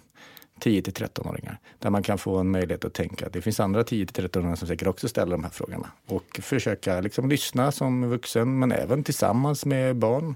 10 0.59 0.81
till 0.81 0.93
13-åringar. 0.93 1.57
Där 1.79 1.89
man 1.89 2.03
kan 2.03 2.17
få 2.17 2.37
en 2.37 2.51
möjlighet 2.51 2.85
att 2.85 2.93
tänka 2.93 3.25
att 3.25 3.33
det 3.33 3.41
finns 3.41 3.59
andra 3.59 3.83
10 3.83 4.05
till 4.05 4.25
13-åringar 4.25 4.55
som 4.55 4.67
säkert 4.67 4.87
också 4.87 5.07
ställer 5.07 5.31
de 5.31 5.43
här 5.43 5.51
frågorna. 5.51 5.91
Och 6.07 6.39
försöka 6.41 7.01
liksom 7.01 7.29
lyssna 7.29 7.71
som 7.71 8.09
vuxen 8.09 8.59
men 8.59 8.71
även 8.71 9.03
tillsammans 9.03 9.65
med 9.65 9.95
barn. 9.95 10.35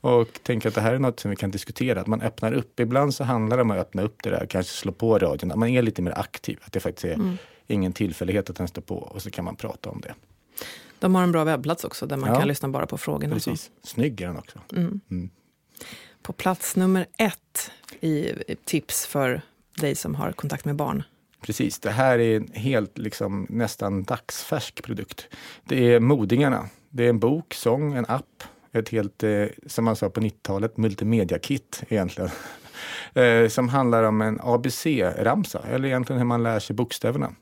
Och 0.00 0.28
tänka 0.42 0.68
att 0.68 0.74
det 0.74 0.80
här 0.80 0.94
är 0.94 0.98
något 0.98 1.20
som 1.20 1.30
vi 1.30 1.36
kan 1.36 1.50
diskutera, 1.50 2.00
att 2.00 2.06
man 2.06 2.22
öppnar 2.22 2.52
upp. 2.52 2.80
Ibland 2.80 3.14
så 3.14 3.24
handlar 3.24 3.56
det 3.56 3.62
om 3.62 3.70
att 3.70 3.78
öppna 3.78 4.02
upp 4.02 4.22
det 4.22 4.30
där, 4.30 4.46
kanske 4.46 4.72
slå 4.72 4.92
på 4.92 5.18
radion, 5.18 5.50
att 5.50 5.58
man 5.58 5.68
är 5.68 5.82
lite 5.82 6.02
mer 6.02 6.18
aktiv. 6.18 6.58
Att 6.62 6.72
det 6.72 6.80
faktiskt 6.80 7.04
är 7.04 7.14
Mm. 7.14 7.36
Ingen 7.72 7.92
tillfällighet 7.92 8.50
att 8.50 8.56
den 8.56 8.68
står 8.68 8.82
på 8.82 8.96
och 8.96 9.22
så 9.22 9.30
kan 9.30 9.44
man 9.44 9.56
prata 9.56 9.90
om 9.90 10.00
det. 10.00 10.14
De 10.98 11.14
har 11.14 11.22
en 11.22 11.32
bra 11.32 11.44
webbplats 11.44 11.84
också 11.84 12.06
där 12.06 12.16
man 12.16 12.28
Ja. 12.30 12.38
kan 12.38 12.48
lyssna 12.48 12.68
bara 12.68 12.86
på 12.86 12.98
frågorna. 12.98 13.40
så. 13.40 13.50
Precis. 13.50 13.70
Snygg 13.82 14.20
är 14.20 14.26
den 14.26 14.36
också. 14.38 14.58
Mm. 14.72 15.00
Mm. 15.10 15.30
På 16.22 16.32
plats 16.32 16.76
nummer 16.76 17.06
ett 17.18 17.70
i 18.00 18.32
tips 18.64 19.06
för 19.06 19.42
dig 19.80 19.94
som 19.94 20.14
har 20.14 20.32
kontakt 20.32 20.64
med 20.64 20.76
barn. 20.76 21.02
Precis, 21.40 21.78
det 21.78 21.90
här 21.90 22.18
är 22.18 22.36
en 22.36 22.48
helt 22.52 22.98
liksom, 22.98 23.46
nästan 23.50 24.02
dagsfärsk 24.02 24.82
produkt. 24.82 25.28
Det 25.64 25.94
är 25.94 26.00
Modingarna. 26.00 26.68
Det 26.90 27.04
är 27.04 27.08
en 27.08 27.18
bok, 27.18 27.54
sång, 27.54 27.94
en 27.94 28.06
app. 28.08 28.42
Ett 28.72 28.88
helt, 28.88 29.22
eh, 29.22 29.44
som 29.66 29.84
man 29.84 29.96
sa 29.96 30.10
på 30.10 30.20
90-talet, 30.20 30.76
multimedia-kit 30.76 31.82
egentligen. 31.88 32.30
Eh, 33.14 33.48
som 33.48 33.68
handlar 33.68 34.02
om 34.02 34.20
en 34.22 34.38
ABC-ramsa, 34.42 35.60
eller 35.70 35.88
egentligen 35.88 36.18
hur 36.20 36.26
man 36.26 36.42
lär 36.42 36.58
sig 36.60 36.76
bokstäverna. 36.76 37.32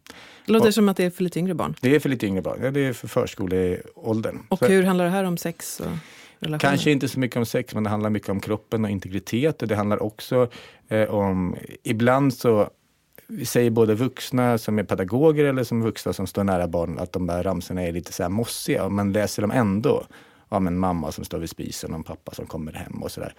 Det 0.47 0.53
låter 0.53 0.67
Och- 0.69 0.75
som 0.75 0.89
att 0.89 0.97
det 0.97 1.05
är 1.05 1.11
för 1.11 1.23
lite 1.25 1.39
yngre 1.39 1.55
barn. 1.55 1.75
Det 1.81 1.95
är 1.95 2.01
för 2.01 2.09
lite 2.09 2.27
yngre 2.27 2.43
barn, 2.43 2.59
ja, 2.63 2.71
det 2.71 2.81
är 2.81 2.93
för 2.93 3.09
förskoleåldern. 3.09 4.39
Och 4.49 4.59
Så- 4.59 4.67
hur 4.67 4.83
handlar 4.83 5.05
det 5.05 5.11
här 5.11 5.25
om 5.25 5.37
sex 5.37 5.81
och 5.81 5.87
relationer? 6.41 6.59
Kanske 6.71 6.91
inte 6.91 7.09
så 7.09 7.19
mycket 7.21 7.37
om 7.37 7.47
sex, 7.47 7.75
men 7.75 7.85
det 7.85 7.91
handlar 7.91 8.11
mycket 8.11 8.29
om 8.29 8.41
kroppen 8.41 8.85
och 8.85 8.91
integritet. 8.91 9.63
Och 9.63 9.69
det 9.69 9.77
handlar 9.77 10.03
också 10.03 10.49
eh, 10.89 11.11
om, 11.11 11.57
ibland 11.83 12.35
så 12.35 12.71
säger 13.45 13.71
både 13.71 13.95
vuxna 13.95 14.59
som 14.59 14.79
är 14.79 14.83
pedagoger 14.83 15.45
eller 15.45 15.65
som 15.65 15.83
vuxna 15.83 16.13
som 16.13 16.27
står 16.27 16.45
nära 16.45 16.69
barnen 16.69 16.99
att 16.99 17.13
de 17.13 17.27
där 17.27 17.43
ramsorna 17.43 17.83
är 17.83 17.93
lite 17.93 18.13
så 18.13 18.23
här 18.23 18.31
mossiga. 18.31 18.89
Man 18.89 19.13
läser 19.13 19.43
dem 19.43 19.51
ändå 19.51 20.07
om 20.49 20.67
en 20.67 20.79
mamma 20.79 21.13
som 21.13 21.25
står 21.25 21.39
vid 21.39 21.51
spisen 21.51 21.91
och 21.91 21.97
en 21.97 22.05
pappa 22.05 22.35
som 22.35 22.47
kommer 22.47 22.73
hem 22.73 23.03
och 23.03 23.11
sådär. 23.11 23.35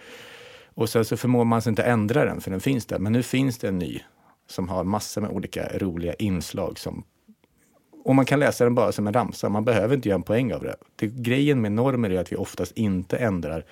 Och 0.74 0.88
sen 0.88 1.04
så 1.04 1.16
förmår 1.16 1.44
man 1.44 1.62
sig 1.62 1.70
inte 1.70 1.82
ändra 1.82 2.24
den 2.24 2.40
för 2.40 2.50
den 2.50 2.60
finns 2.60 2.86
där. 2.86 2.98
Men 2.98 3.12
nu 3.12 3.22
finns 3.22 3.58
det 3.58 3.68
en 3.68 3.78
ny 3.78 4.00
som 4.46 4.68
har 4.68 4.84
massor 4.84 5.20
med 5.20 5.30
olika 5.30 5.78
roliga 5.78 6.14
inslag 6.14 6.78
som 6.78 7.04
och 8.04 8.14
man 8.14 8.24
kan 8.24 8.40
läsa 8.40 8.64
den 8.64 8.74
bara 8.74 8.92
som 8.92 9.06
en 9.06 9.12
ramsa, 9.12 9.48
man 9.48 9.64
behöver 9.64 9.94
inte 9.94 10.08
göra 10.08 10.16
en 10.16 10.22
poäng 10.22 10.52
av 10.52 10.62
det. 10.62 10.76
det. 10.96 11.06
Grejen 11.06 11.60
med 11.60 11.72
normer 11.72 12.10
är 12.10 12.20
att 12.20 12.32
vi 12.32 12.36
oftast 12.36 12.72
inte 12.72 13.16
ändrar 13.16 13.64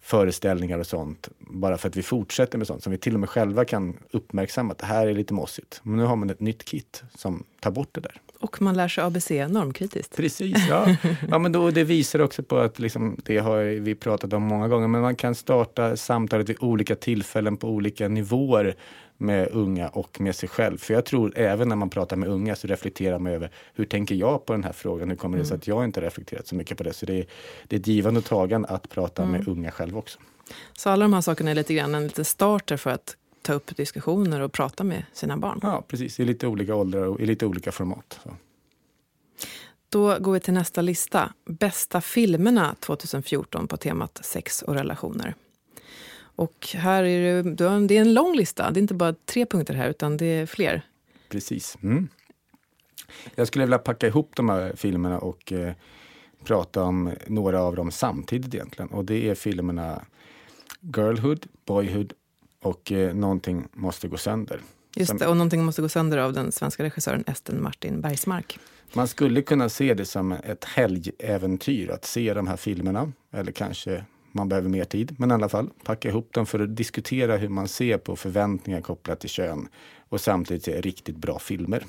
föreställningar 0.00 0.78
och 0.78 0.86
sånt. 0.86 1.28
Bara 1.38 1.78
för 1.78 1.88
att 1.88 1.96
vi 1.96 2.02
fortsätter 2.02 2.58
med 2.58 2.66
sånt 2.66 2.82
som 2.82 2.92
vi 2.92 2.98
till 2.98 3.14
och 3.14 3.20
med 3.20 3.28
själva 3.28 3.64
kan 3.64 3.98
uppmärksamma 4.10 4.72
att 4.72 4.78
det 4.78 4.86
här 4.86 5.06
är 5.06 5.14
lite 5.14 5.34
mossigt. 5.34 5.80
Men 5.82 5.96
nu 5.96 6.04
har 6.04 6.16
man 6.16 6.30
ett 6.30 6.40
nytt 6.40 6.64
kit 6.64 7.02
som 7.14 7.44
tar 7.60 7.70
bort 7.70 7.88
det 7.92 8.00
där. 8.00 8.20
Och 8.44 8.62
man 8.62 8.76
lär 8.76 8.88
sig 8.88 9.04
ABC 9.04 9.30
normkritiskt. 9.30 10.16
Precis, 10.16 10.68
ja. 10.68 10.96
ja 11.28 11.38
men 11.38 11.52
då, 11.52 11.70
det 11.70 11.84
visar 11.84 12.18
också 12.18 12.42
på 12.42 12.58
att 12.58 12.78
liksom, 12.78 13.16
det 13.24 13.38
har 13.38 13.64
vi 13.64 13.94
pratat 13.94 14.32
om 14.32 14.42
många 14.42 14.68
gånger, 14.68 14.88
men 14.88 15.00
man 15.00 15.16
kan 15.16 15.34
starta 15.34 15.96
samtalet 15.96 16.48
vid 16.48 16.56
olika 16.60 16.94
tillfällen 16.94 17.56
på 17.56 17.68
olika 17.68 18.08
nivåer 18.08 18.76
med 19.16 19.48
unga 19.52 19.88
och 19.88 20.20
med 20.20 20.36
sig 20.36 20.48
själv. 20.48 20.78
För 20.78 20.94
jag 20.94 21.04
tror 21.04 21.38
även 21.38 21.68
när 21.68 21.76
man 21.76 21.90
pratar 21.90 22.16
med 22.16 22.28
unga 22.28 22.56
så 22.56 22.66
reflekterar 22.66 23.18
man 23.18 23.32
över 23.32 23.50
hur 23.74 23.84
tänker 23.84 24.14
jag 24.14 24.46
på 24.46 24.52
den 24.52 24.64
här 24.64 24.72
frågan? 24.72 25.10
Hur 25.10 25.16
kommer 25.16 25.38
det 25.38 25.44
sig 25.44 25.54
mm. 25.54 25.58
att 25.58 25.66
jag 25.66 25.84
inte 25.84 26.00
reflekterat 26.00 26.46
så 26.46 26.54
mycket 26.54 26.78
på 26.78 26.84
det? 26.84 26.92
Så 26.92 27.06
det 27.06 27.18
är, 27.18 27.26
det 27.68 27.76
är 27.76 27.80
ett 27.80 27.86
givande 27.86 28.18
och 28.18 28.26
tagande 28.26 28.68
att 28.68 28.88
prata 28.88 29.22
mm. 29.22 29.32
med 29.32 29.48
unga 29.48 29.70
själv 29.70 29.98
också. 29.98 30.18
Så 30.78 30.90
alla 30.90 31.04
de 31.04 31.12
här 31.12 31.20
sakerna 31.20 31.50
är 31.50 31.54
lite 31.54 31.74
grann 31.74 31.94
en 31.94 32.02
liten 32.02 32.24
starter 32.24 32.76
för 32.76 32.90
att 32.90 33.16
ta 33.44 33.52
upp 33.52 33.76
diskussioner 33.76 34.40
och 34.40 34.52
prata 34.52 34.84
med 34.84 35.04
sina 35.12 35.36
barn? 35.36 35.60
Ja, 35.62 35.84
precis. 35.88 36.20
I 36.20 36.24
lite 36.24 36.46
olika 36.46 36.74
åldrar 36.74 37.06
och 37.06 37.20
i 37.20 37.26
lite 37.26 37.46
olika 37.46 37.72
format. 37.72 38.20
Så. 38.22 38.36
Då 39.88 40.18
går 40.18 40.32
vi 40.32 40.40
till 40.40 40.54
nästa 40.54 40.82
lista. 40.82 41.32
Bästa 41.46 42.00
filmerna 42.00 42.76
2014 42.80 43.68
på 43.68 43.76
temat 43.76 44.20
sex 44.24 44.62
och 44.62 44.74
relationer. 44.74 45.34
Och 46.36 46.68
här 46.74 47.04
är 47.04 47.42
det, 47.42 47.86
det 47.86 47.96
är 47.96 48.00
en 48.00 48.14
lång 48.14 48.36
lista. 48.36 48.70
Det 48.70 48.78
är 48.78 48.82
inte 48.82 48.94
bara 48.94 49.14
tre 49.24 49.46
punkter 49.46 49.74
här, 49.74 49.90
utan 49.90 50.16
det 50.16 50.26
är 50.26 50.46
fler. 50.46 50.82
Precis. 51.28 51.78
Mm. 51.82 52.08
Jag 53.34 53.46
skulle 53.46 53.64
vilja 53.64 53.78
packa 53.78 54.06
ihop 54.06 54.32
de 54.36 54.48
här 54.48 54.72
filmerna 54.76 55.18
och 55.18 55.52
eh, 55.52 55.72
prata 56.44 56.82
om 56.82 57.10
några 57.26 57.62
av 57.62 57.76
dem 57.76 57.90
samtidigt 57.90 58.54
egentligen. 58.54 58.90
Och 58.90 59.04
det 59.04 59.28
är 59.28 59.34
filmerna 59.34 60.04
Girlhood, 60.80 61.46
Boyhood 61.66 62.12
och 62.64 62.92
eh, 62.92 63.14
Någonting 63.14 63.68
måste 63.72 64.08
gå 64.08 64.16
sönder. 64.16 64.60
Just 64.96 65.18
det, 65.18 65.26
och 65.26 65.36
Någonting 65.36 65.64
måste 65.64 65.82
gå 65.82 65.88
sönder 65.88 66.18
av 66.18 66.32
den 66.32 66.52
svenska 66.52 66.82
regissören 66.82 67.24
Esten 67.26 67.62
Martin 67.62 68.00
Bergsmark. 68.00 68.58
Man 68.92 69.08
skulle 69.08 69.42
kunna 69.42 69.68
se 69.68 69.94
det 69.94 70.04
som 70.04 70.32
ett 70.32 70.64
helgäventyr 70.64 71.90
att 71.90 72.04
se 72.04 72.34
de 72.34 72.46
här 72.46 72.56
filmerna. 72.56 73.12
Eller 73.32 73.52
kanske 73.52 74.04
man 74.32 74.48
behöver 74.48 74.68
mer 74.68 74.84
tid, 74.84 75.14
men 75.18 75.30
i 75.30 75.34
alla 75.34 75.48
fall 75.48 75.70
packa 75.84 76.08
ihop 76.08 76.32
dem 76.32 76.46
för 76.46 76.60
att 76.60 76.76
diskutera 76.76 77.36
hur 77.36 77.48
man 77.48 77.68
ser 77.68 77.98
på 77.98 78.16
förväntningar 78.16 78.80
kopplat 78.80 79.20
till 79.20 79.30
kön 79.30 79.68
och 80.08 80.20
samtidigt 80.20 80.64
se 80.64 80.80
riktigt 80.80 81.16
bra 81.16 81.38
filmer 81.38 81.84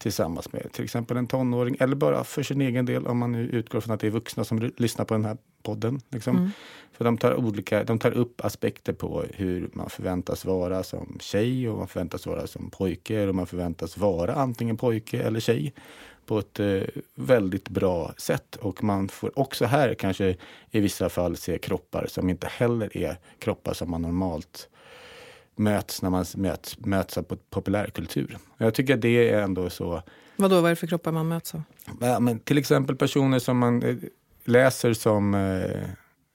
tillsammans 0.00 0.52
med 0.52 0.72
till 0.72 0.84
exempel 0.84 1.16
en 1.16 1.26
tonåring 1.26 1.76
eller 1.80 1.96
bara 1.96 2.24
för 2.24 2.42
sin 2.42 2.60
egen 2.60 2.86
del 2.86 3.06
om 3.06 3.18
man 3.18 3.32
nu 3.32 3.48
utgår 3.48 3.80
från 3.80 3.94
att 3.94 4.00
det 4.00 4.06
är 4.06 4.10
vuxna 4.10 4.44
som 4.44 4.72
lyssnar 4.76 5.04
på 5.04 5.14
den 5.14 5.24
här 5.24 5.36
podden. 5.62 6.00
Liksom. 6.08 6.36
Mm. 6.36 6.50
För 6.92 7.04
de 7.04 7.18
tar, 7.18 7.34
olika, 7.34 7.84
de 7.84 7.98
tar 7.98 8.10
upp 8.10 8.44
aspekter 8.44 8.92
på 8.92 9.24
hur 9.34 9.70
man 9.72 9.90
förväntas 9.90 10.44
vara 10.44 10.82
som 10.82 11.16
tjej 11.20 11.68
och 11.68 11.78
man 11.78 11.88
förväntas 11.88 12.26
vara 12.26 12.46
som 12.46 12.70
pojke 12.70 13.28
och 13.28 13.34
man 13.34 13.46
förväntas 13.46 13.96
vara 13.98 14.34
antingen 14.34 14.76
pojke 14.76 15.22
eller 15.22 15.40
tjej 15.40 15.74
på 16.26 16.38
ett 16.38 16.60
eh, 16.60 16.82
väldigt 17.14 17.68
bra 17.68 18.14
sätt. 18.16 18.56
Och 18.56 18.84
man 18.84 19.08
får 19.08 19.38
också 19.38 19.64
här 19.64 19.94
kanske 19.94 20.36
i 20.70 20.80
vissa 20.80 21.08
fall 21.08 21.36
se 21.36 21.58
kroppar 21.58 22.06
som 22.08 22.30
inte 22.30 22.46
heller 22.46 22.96
är 22.96 23.16
kroppar 23.38 23.72
som 23.72 23.90
man 23.90 24.02
normalt 24.02 24.68
möts 25.56 26.02
när 26.02 26.10
man 26.10 26.24
möts, 26.36 26.78
möts 26.78 27.18
av 27.18 27.22
populärkultur. 27.50 28.38
Jag 28.58 28.74
tycker 28.74 28.94
att 28.94 29.00
det 29.00 29.30
är 29.30 29.42
ändå 29.42 29.70
så. 29.70 30.02
Vadå, 30.36 30.54
vad 30.54 30.64
är 30.64 30.70
det 30.70 30.76
för 30.76 30.86
kroppar 30.86 31.12
man 31.12 31.28
möts 31.28 31.54
av? 31.54 31.62
Ja, 32.00 32.20
men 32.20 32.38
till 32.38 32.58
exempel 32.58 32.96
personer 32.96 33.38
som 33.38 33.58
man 33.58 33.82
eh, 33.82 33.96
läser 34.44 34.92
som 34.92 35.34
eh, 35.34 35.90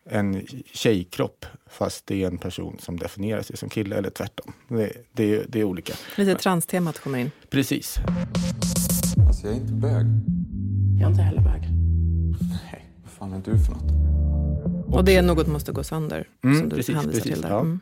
en 0.10 0.48
tjejkropp 0.74 1.46
fast 1.70 2.08
det 2.08 2.24
är 2.24 2.28
en 2.28 2.38
person 2.38 2.78
som 2.80 3.00
definierar 3.00 3.42
sig 3.42 3.58
som 3.58 3.70
kille 3.70 3.96
eller 3.96 4.10
tvärtom. 4.10 4.54
Det, 4.68 4.92
det, 5.14 5.44
det 5.48 5.60
är 5.60 5.64
olika. 5.64 5.94
Lite 6.16 6.36
transtemat 6.36 7.00
kommer 7.00 7.20
in. 7.20 7.32
Precis. 7.50 7.98
Alltså 9.28 9.48
jag 9.48 9.56
är 9.56 9.60
inte 9.60 9.74
bög. 9.74 10.06
Jag 11.00 11.06
är 11.06 11.12
inte 11.12 11.22
heller 11.22 11.42
bög. 11.42 11.62
Nej, 12.50 12.86
vad 13.04 13.12
fan 13.12 13.34
är 13.34 13.42
du 13.46 13.60
för 13.60 13.72
något? 13.72 14.06
Och 14.96 15.06
det 15.06 15.16
är 15.16 15.22
något 15.22 15.48
måste 15.48 15.72
gå 15.72 15.84
sönder, 15.84 16.28
mm, 16.44 16.60
som 16.60 16.70
du 16.70 16.76
precis, 16.76 16.96
hänvisar 16.96 17.20
precis, 17.20 17.34
till 17.34 17.42
där. 17.42 17.50
Ja. 17.50 17.60
Mm. 17.60 17.80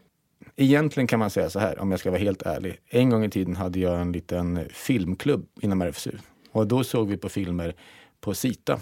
Egentligen 0.55 1.07
kan 1.07 1.19
man 1.19 1.29
säga 1.29 1.50
så 1.50 1.60
här, 1.60 1.79
om 1.79 1.91
jag 1.91 2.00
ska 2.00 2.12
vara 2.12 2.22
helt 2.22 2.41
ärlig. 2.41 2.79
En 2.89 3.10
gång 3.10 3.25
i 3.25 3.29
tiden 3.29 3.55
hade 3.55 3.79
jag 3.79 4.01
en 4.01 4.12
liten 4.12 4.60
filmklubb 4.69 5.48
inom 5.62 5.81
RFSU. 5.81 6.12
Och 6.51 6.67
då 6.67 6.83
såg 6.83 7.10
vi 7.10 7.17
på 7.17 7.29
filmer 7.29 7.75
på 8.22 8.33
Sita. 8.33 8.79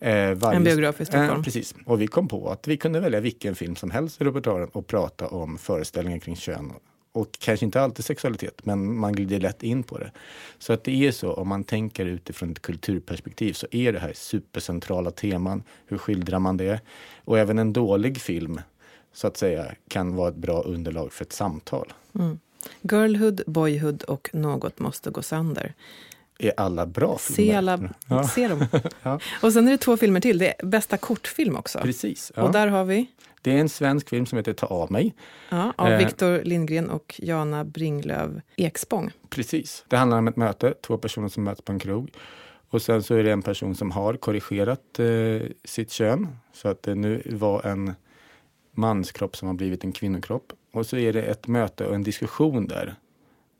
Eh, 0.00 0.34
varje, 0.34 0.56
en 0.56 0.64
biograf 0.64 1.00
i 1.00 1.04
Stockholm. 1.04 1.30
Eh, 1.30 1.42
precis. 1.42 1.74
Och 1.86 2.00
vi 2.00 2.06
kom 2.06 2.28
på 2.28 2.48
att 2.48 2.68
vi 2.68 2.76
kunde 2.76 3.00
välja 3.00 3.20
vilken 3.20 3.54
film 3.54 3.76
som 3.76 3.90
helst 3.90 4.20
i 4.20 4.24
repertoaren 4.24 4.68
och 4.68 4.86
prata 4.86 5.28
om 5.28 5.58
föreställningar 5.58 6.18
kring 6.18 6.36
kön 6.36 6.72
och 7.12 7.38
kanske 7.38 7.66
inte 7.66 7.80
alltid 7.80 8.04
sexualitet, 8.04 8.64
men 8.64 8.98
man 8.98 9.12
glider 9.12 9.40
lätt 9.40 9.62
in 9.62 9.82
på 9.82 9.98
det. 9.98 10.12
Så 10.58 10.72
att 10.72 10.84
det 10.84 11.06
är 11.06 11.12
så, 11.12 11.32
om 11.32 11.48
man 11.48 11.64
tänker 11.64 12.06
utifrån 12.06 12.50
ett 12.50 12.62
kulturperspektiv 12.62 13.52
så 13.52 13.66
är 13.70 13.92
det 13.92 13.98
här 13.98 14.12
supercentrala 14.14 15.10
teman. 15.10 15.62
Hur 15.86 15.98
skildrar 15.98 16.38
man 16.38 16.56
det? 16.56 16.80
Och 17.24 17.38
även 17.38 17.58
en 17.58 17.72
dålig 17.72 18.20
film, 18.20 18.60
så 19.12 19.26
att 19.26 19.36
säga, 19.36 19.74
kan 19.88 20.16
vara 20.16 20.28
ett 20.28 20.36
bra 20.36 20.62
underlag 20.62 21.12
för 21.12 21.24
ett 21.24 21.32
samtal. 21.32 21.92
Mm. 22.14 22.38
Girlhood, 22.80 23.42
Boyhood 23.46 24.02
och 24.02 24.30
Något 24.32 24.78
måste 24.78 25.10
gå 25.10 25.22
sönder. 25.22 25.74
Är 26.38 26.52
alla 26.56 26.86
bra 26.86 27.18
filmer? 27.18 27.52
Se, 27.52 27.56
alla, 27.56 27.94
ja. 28.08 28.28
se 28.28 28.48
dem. 28.48 28.66
ja. 29.02 29.20
Och 29.42 29.52
sen 29.52 29.68
är 29.68 29.72
det 29.72 29.78
två 29.78 29.96
filmer 29.96 30.20
till. 30.20 30.38
Det 30.38 30.60
är 30.60 30.66
bästa 30.66 30.96
kortfilm 30.96 31.56
också. 31.56 31.78
Precis. 31.78 32.32
Ja. 32.36 32.42
Och 32.42 32.52
där 32.52 32.66
har 32.66 32.84
vi? 32.84 33.06
Det 33.42 33.50
är 33.52 33.58
en 33.58 33.68
svensk 33.68 34.08
film 34.08 34.26
som 34.26 34.38
heter 34.38 34.52
Ta 34.52 34.66
av 34.66 34.92
mig. 34.92 35.14
Ja, 35.48 35.72
av 35.76 35.88
eh, 35.88 35.98
Viktor 35.98 36.44
Lindgren 36.44 36.90
och 36.90 37.20
Jana 37.22 37.64
Bringlöv 37.64 38.40
Ekspång. 38.56 39.10
Precis. 39.30 39.84
Det 39.88 39.96
handlar 39.96 40.18
om 40.18 40.28
ett 40.28 40.36
möte, 40.36 40.74
två 40.86 40.98
personer 40.98 41.28
som 41.28 41.44
möts 41.44 41.62
på 41.62 41.72
en 41.72 41.78
krog. 41.78 42.10
Och 42.70 42.82
sen 42.82 43.02
så 43.02 43.14
är 43.14 43.24
det 43.24 43.32
en 43.32 43.42
person 43.42 43.74
som 43.74 43.90
har 43.90 44.14
korrigerat 44.14 44.98
eh, 44.98 45.06
sitt 45.64 45.90
kön. 45.90 46.28
Så 46.52 46.68
att 46.68 46.82
det 46.82 46.94
nu 46.94 47.22
var 47.26 47.66
en 47.66 47.94
manskropp 48.72 49.36
som 49.36 49.48
har 49.48 49.54
blivit 49.54 49.84
en 49.84 49.92
kvinnokropp. 49.92 50.52
Och 50.72 50.86
så 50.86 50.96
är 50.96 51.12
det 51.12 51.22
ett 51.22 51.46
möte 51.46 51.86
och 51.86 51.94
en 51.94 52.02
diskussion 52.02 52.66
där 52.66 52.94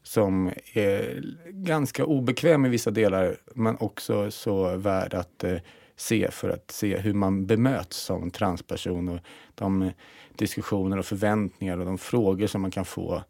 som 0.03 0.51
är 0.73 1.23
ganska 1.47 2.05
obekväm 2.05 2.67
i 2.67 2.69
vissa 2.69 2.91
delar 2.91 3.37
men 3.55 3.77
också 3.81 4.31
så 4.31 4.77
värd 4.77 5.15
att 5.15 5.45
eh, 5.45 5.57
se 5.97 6.31
för 6.31 6.51
att 6.51 6.71
se 6.71 6.99
hur 6.99 7.15
man 7.15 7.47
bemöts 7.47 7.97
som 7.97 8.31
transperson 8.31 9.09
och 9.09 9.21
de 9.55 9.91
diskussioner 10.35 10.99
och 10.99 11.07
förväntningar 11.07 11.79
och 11.79 11.85
de 11.85 11.99
frågor 11.99 12.47
som 12.47 12.63
man 12.63 12.71
kan 12.71 12.85
få 12.85 13.23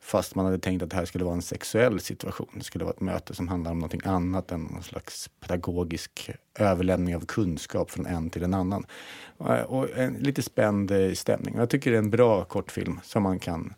fast 0.00 0.34
man 0.34 0.44
hade 0.44 0.58
tänkt 0.58 0.82
att 0.82 0.90
det 0.90 0.96
här 0.96 1.04
skulle 1.04 1.24
vara 1.24 1.34
en 1.34 1.42
sexuell 1.42 2.00
situation. 2.00 2.48
Det 2.54 2.64
skulle 2.64 2.84
vara 2.84 2.94
ett 2.94 3.00
möte 3.00 3.34
som 3.34 3.48
handlar 3.48 3.70
om 3.70 3.78
någonting 3.78 4.00
annat 4.04 4.52
än 4.52 4.60
någon 4.60 4.82
slags 4.82 5.30
pedagogisk 5.40 6.30
överlämning 6.58 7.16
av 7.16 7.26
kunskap 7.26 7.90
från 7.90 8.06
en 8.06 8.30
till 8.30 8.42
en 8.42 8.54
annan. 8.54 8.86
Eh, 9.40 9.62
och 9.62 9.98
en 9.98 10.14
lite 10.14 10.42
spänd 10.42 10.90
eh, 10.90 11.12
stämning. 11.12 11.54
Jag 11.56 11.70
tycker 11.70 11.90
det 11.90 11.96
är 11.96 12.02
en 12.02 12.10
bra 12.10 12.44
kortfilm 12.44 13.00
som 13.02 13.22
man 13.22 13.38
kan 13.38 13.74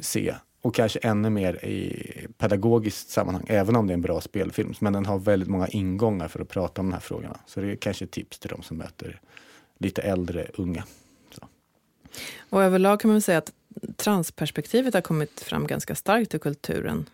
se 0.00 0.34
och 0.66 0.74
kanske 0.74 0.98
ännu 0.98 1.30
mer 1.30 1.64
i 1.64 2.26
pedagogiskt 2.38 3.10
sammanhang, 3.10 3.44
även 3.48 3.76
om 3.76 3.86
det 3.86 3.92
är 3.92 3.94
en 3.94 4.02
bra 4.02 4.20
spelfilm. 4.20 4.74
Men 4.80 4.92
den 4.92 5.06
har 5.06 5.18
väldigt 5.18 5.48
många 5.48 5.68
ingångar 5.68 6.28
för 6.28 6.40
att 6.40 6.48
prata 6.48 6.80
om 6.80 6.86
de 6.86 6.92
här 6.92 7.00
frågorna. 7.00 7.40
Så 7.46 7.60
det 7.60 7.72
är 7.72 7.76
kanske 7.76 8.04
ett 8.04 8.10
tips 8.10 8.38
till 8.38 8.50
de 8.50 8.62
som 8.62 8.76
möter 8.76 9.20
lite 9.78 10.02
äldre 10.02 10.46
unga. 10.54 10.84
Så. 11.30 11.48
Och 12.50 12.62
överlag 12.62 13.00
kan 13.00 13.10
man 13.10 13.20
säga 13.20 13.38
att 13.38 13.52
transperspektivet 13.96 14.94
har 14.94 15.00
kommit 15.00 15.40
fram 15.40 15.66
ganska 15.66 15.94
starkt 15.94 16.34
i 16.34 16.38
kulturen 16.38 17.06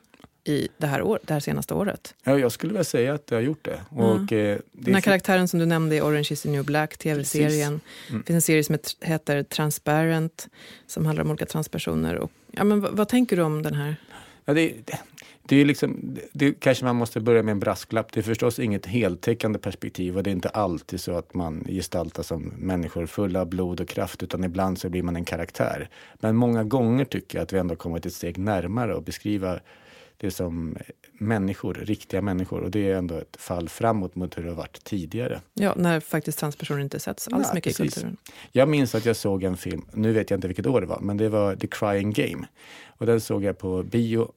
i 0.44 0.68
det 0.78 0.86
här, 0.86 1.02
år, 1.02 1.18
det 1.22 1.32
här 1.32 1.40
senaste 1.40 1.74
året. 1.74 2.14
Ja, 2.24 2.38
jag 2.38 2.52
skulle 2.52 2.72
vilja 2.72 2.84
säga 2.84 3.14
att 3.14 3.26
det 3.26 3.34
har 3.34 3.42
gjort 3.42 3.64
det. 3.64 3.80
Och, 3.88 4.14
mm. 4.14 4.26
det 4.26 4.60
Den 4.72 4.94
här 4.94 5.00
karaktären 5.00 5.48
som 5.48 5.58
du 5.58 5.66
nämnde 5.66 5.96
i 5.96 6.00
Orange 6.00 6.28
is 6.30 6.42
the 6.42 6.48
new 6.48 6.64
black, 6.64 6.96
tv-serien. 6.96 7.80
Mm. 8.08 8.20
Det 8.20 8.26
finns 8.26 8.34
en 8.34 8.42
serie 8.42 8.64
som 8.64 8.78
heter 9.00 9.42
Transparent 9.42 10.48
som 10.86 11.06
handlar 11.06 11.24
om 11.24 11.30
olika 11.30 11.46
transpersoner. 11.46 12.14
Och, 12.14 12.30
ja, 12.50 12.64
men 12.64 12.80
vad, 12.80 12.96
vad 12.96 13.08
tänker 13.08 13.36
du 13.36 13.42
om 13.42 13.62
den 13.62 13.74
här? 13.74 13.96
Ja, 14.44 14.54
det, 14.54 14.74
det, 15.48 15.56
är 15.56 15.64
liksom, 15.64 16.16
det 16.32 16.52
kanske 16.52 16.84
man 16.84 16.96
måste 16.96 17.20
börja 17.20 17.42
med 17.42 17.52
en 17.52 17.60
brasklapp. 17.60 18.12
Det 18.12 18.20
är 18.20 18.22
förstås 18.22 18.58
inget 18.58 18.86
heltäckande 18.86 19.58
perspektiv 19.58 20.16
och 20.16 20.22
det 20.22 20.30
är 20.30 20.32
inte 20.32 20.48
alltid 20.48 21.00
så 21.00 21.12
att 21.12 21.34
man 21.34 21.64
gestaltar 21.68 22.22
som 22.22 22.42
människor 22.42 23.06
fulla 23.06 23.40
av 23.40 23.46
blod 23.46 23.80
och 23.80 23.88
kraft 23.88 24.22
utan 24.22 24.44
ibland 24.44 24.78
så 24.78 24.88
blir 24.88 25.02
man 25.02 25.16
en 25.16 25.24
karaktär. 25.24 25.88
Men 26.20 26.36
många 26.36 26.64
gånger 26.64 27.04
tycker 27.04 27.38
jag 27.38 27.42
att 27.42 27.52
vi 27.52 27.58
ändå 27.58 27.76
kommit 27.76 28.06
ett 28.06 28.14
steg 28.14 28.38
närmare 28.38 28.96
att 28.96 29.04
beskriva 29.04 29.60
det 30.16 30.30
som 30.30 30.76
människor, 31.12 31.74
riktiga 31.74 32.22
människor. 32.22 32.60
Och 32.60 32.70
det 32.70 32.90
är 32.90 32.96
ändå 32.96 33.14
ett 33.14 33.36
fall 33.36 33.68
framåt 33.68 34.14
mot 34.14 34.38
hur 34.38 34.42
det 34.42 34.48
har 34.48 34.56
varit 34.56 34.84
tidigare. 34.84 35.40
Ja, 35.54 35.74
när 35.76 36.00
faktiskt 36.00 36.38
transpersoner 36.38 36.80
inte 36.80 37.00
sätts 37.00 37.28
alls 37.28 37.46
ja, 37.48 37.54
mycket 37.54 37.76
precis. 37.76 37.80
i 37.80 38.00
kulturen. 38.00 38.16
Jag 38.52 38.68
minns 38.68 38.94
att 38.94 39.06
jag 39.06 39.16
såg 39.16 39.42
en 39.42 39.56
film, 39.56 39.84
nu 39.92 40.12
vet 40.12 40.30
jag 40.30 40.36
inte 40.36 40.48
vilket 40.48 40.66
år 40.66 40.80
det 40.80 40.86
var, 40.86 41.00
men 41.00 41.16
det 41.16 41.28
var 41.28 41.56
The 41.56 41.66
Crying 41.66 42.12
Game. 42.12 42.46
Och 42.86 43.06
den 43.06 43.20
såg 43.20 43.44
jag 43.44 43.58
på 43.58 43.82
bio 43.82 44.32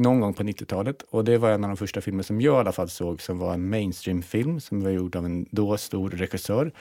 någon 0.00 0.20
gång 0.20 0.34
på 0.34 0.42
90-talet. 0.42 1.02
Och 1.10 1.24
det 1.24 1.38
var 1.38 1.50
en 1.50 1.64
av 1.64 1.70
de 1.70 1.76
första 1.76 2.00
filmer 2.00 2.22
som 2.22 2.40
jag 2.40 2.54
i 2.54 2.58
alla 2.58 2.72
fall 2.72 2.88
såg 2.88 3.22
som 3.22 3.38
var 3.38 3.54
en 3.54 3.68
mainstream-film 3.68 4.60
som 4.60 4.80
var 4.80 4.90
gjord 4.90 5.16
av 5.16 5.24
en 5.24 5.46
då 5.50 5.76
stor 5.76 6.10
regissör. 6.10 6.72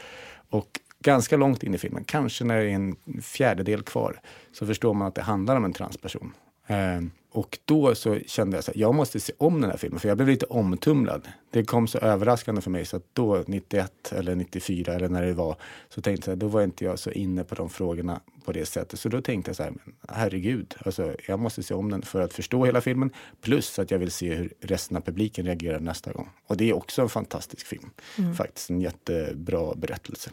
Och 0.49 0.79
ganska 0.99 1.37
långt 1.37 1.63
in 1.63 1.73
i 1.73 1.77
filmen, 1.77 2.03
kanske 2.03 2.43
när 2.43 2.57
det 2.57 2.71
är 2.71 2.75
en 2.75 2.95
fjärdedel 3.21 3.83
kvar, 3.83 4.19
så 4.51 4.65
förstår 4.65 4.93
man 4.93 5.07
att 5.07 5.15
det 5.15 5.21
handlar 5.21 5.55
om 5.55 5.65
en 5.65 5.73
transperson. 5.73 6.33
Eh, 6.67 7.01
och 7.31 7.59
då 7.65 7.95
så 7.95 8.19
kände 8.19 8.57
jag 8.57 8.59
att 8.69 8.75
jag 8.75 8.95
måste 8.95 9.19
se 9.19 9.33
om 9.37 9.61
den 9.61 9.69
här 9.69 9.77
filmen, 9.77 9.99
för 9.99 10.07
jag 10.07 10.17
blev 10.17 10.29
lite 10.29 10.45
omtumlad. 10.45 11.27
Det 11.49 11.63
kom 11.63 11.87
så 11.87 11.97
överraskande 11.97 12.61
för 12.61 12.71
mig, 12.71 12.85
så 12.85 12.97
att 12.97 13.03
då, 13.13 13.43
91 13.47 14.13
eller 14.13 14.35
94 14.35 14.93
eller 14.93 15.09
när 15.09 15.25
det 15.25 15.33
var, 15.33 15.55
så 15.89 16.01
tänkte 16.01 16.31
jag, 16.31 16.37
då 16.37 16.47
var 16.47 16.61
inte 16.61 16.85
jag 16.85 16.99
så 16.99 17.11
inne 17.11 17.43
på 17.43 17.55
de 17.55 17.69
frågorna 17.69 18.21
på 18.45 18.51
det 18.51 18.65
sättet. 18.65 18.99
Så 18.99 19.09
då 19.09 19.21
tänkte 19.21 19.49
jag 19.49 19.55
så 19.55 19.63
här, 19.63 19.71
men 19.71 19.95
herregud, 20.07 20.75
alltså, 20.85 21.15
jag 21.27 21.39
måste 21.39 21.63
se 21.63 21.73
om 21.73 21.91
den 21.91 22.01
för 22.01 22.21
att 22.21 22.33
förstå 22.33 22.65
hela 22.65 22.81
filmen. 22.81 23.11
Plus 23.41 23.79
att 23.79 23.91
jag 23.91 23.99
vill 23.99 24.11
se 24.11 24.35
hur 24.35 24.53
resten 24.61 24.97
av 24.97 25.01
publiken 25.01 25.45
reagerar 25.45 25.79
nästa 25.79 26.11
gång. 26.11 26.29
Och 26.47 26.57
det 26.57 26.69
är 26.69 26.73
också 26.73 27.01
en 27.01 27.09
fantastisk 27.09 27.67
film. 27.67 27.89
Mm. 28.17 28.35
Faktiskt 28.35 28.69
en 28.69 28.81
jättebra 28.81 29.75
berättelse. 29.75 30.31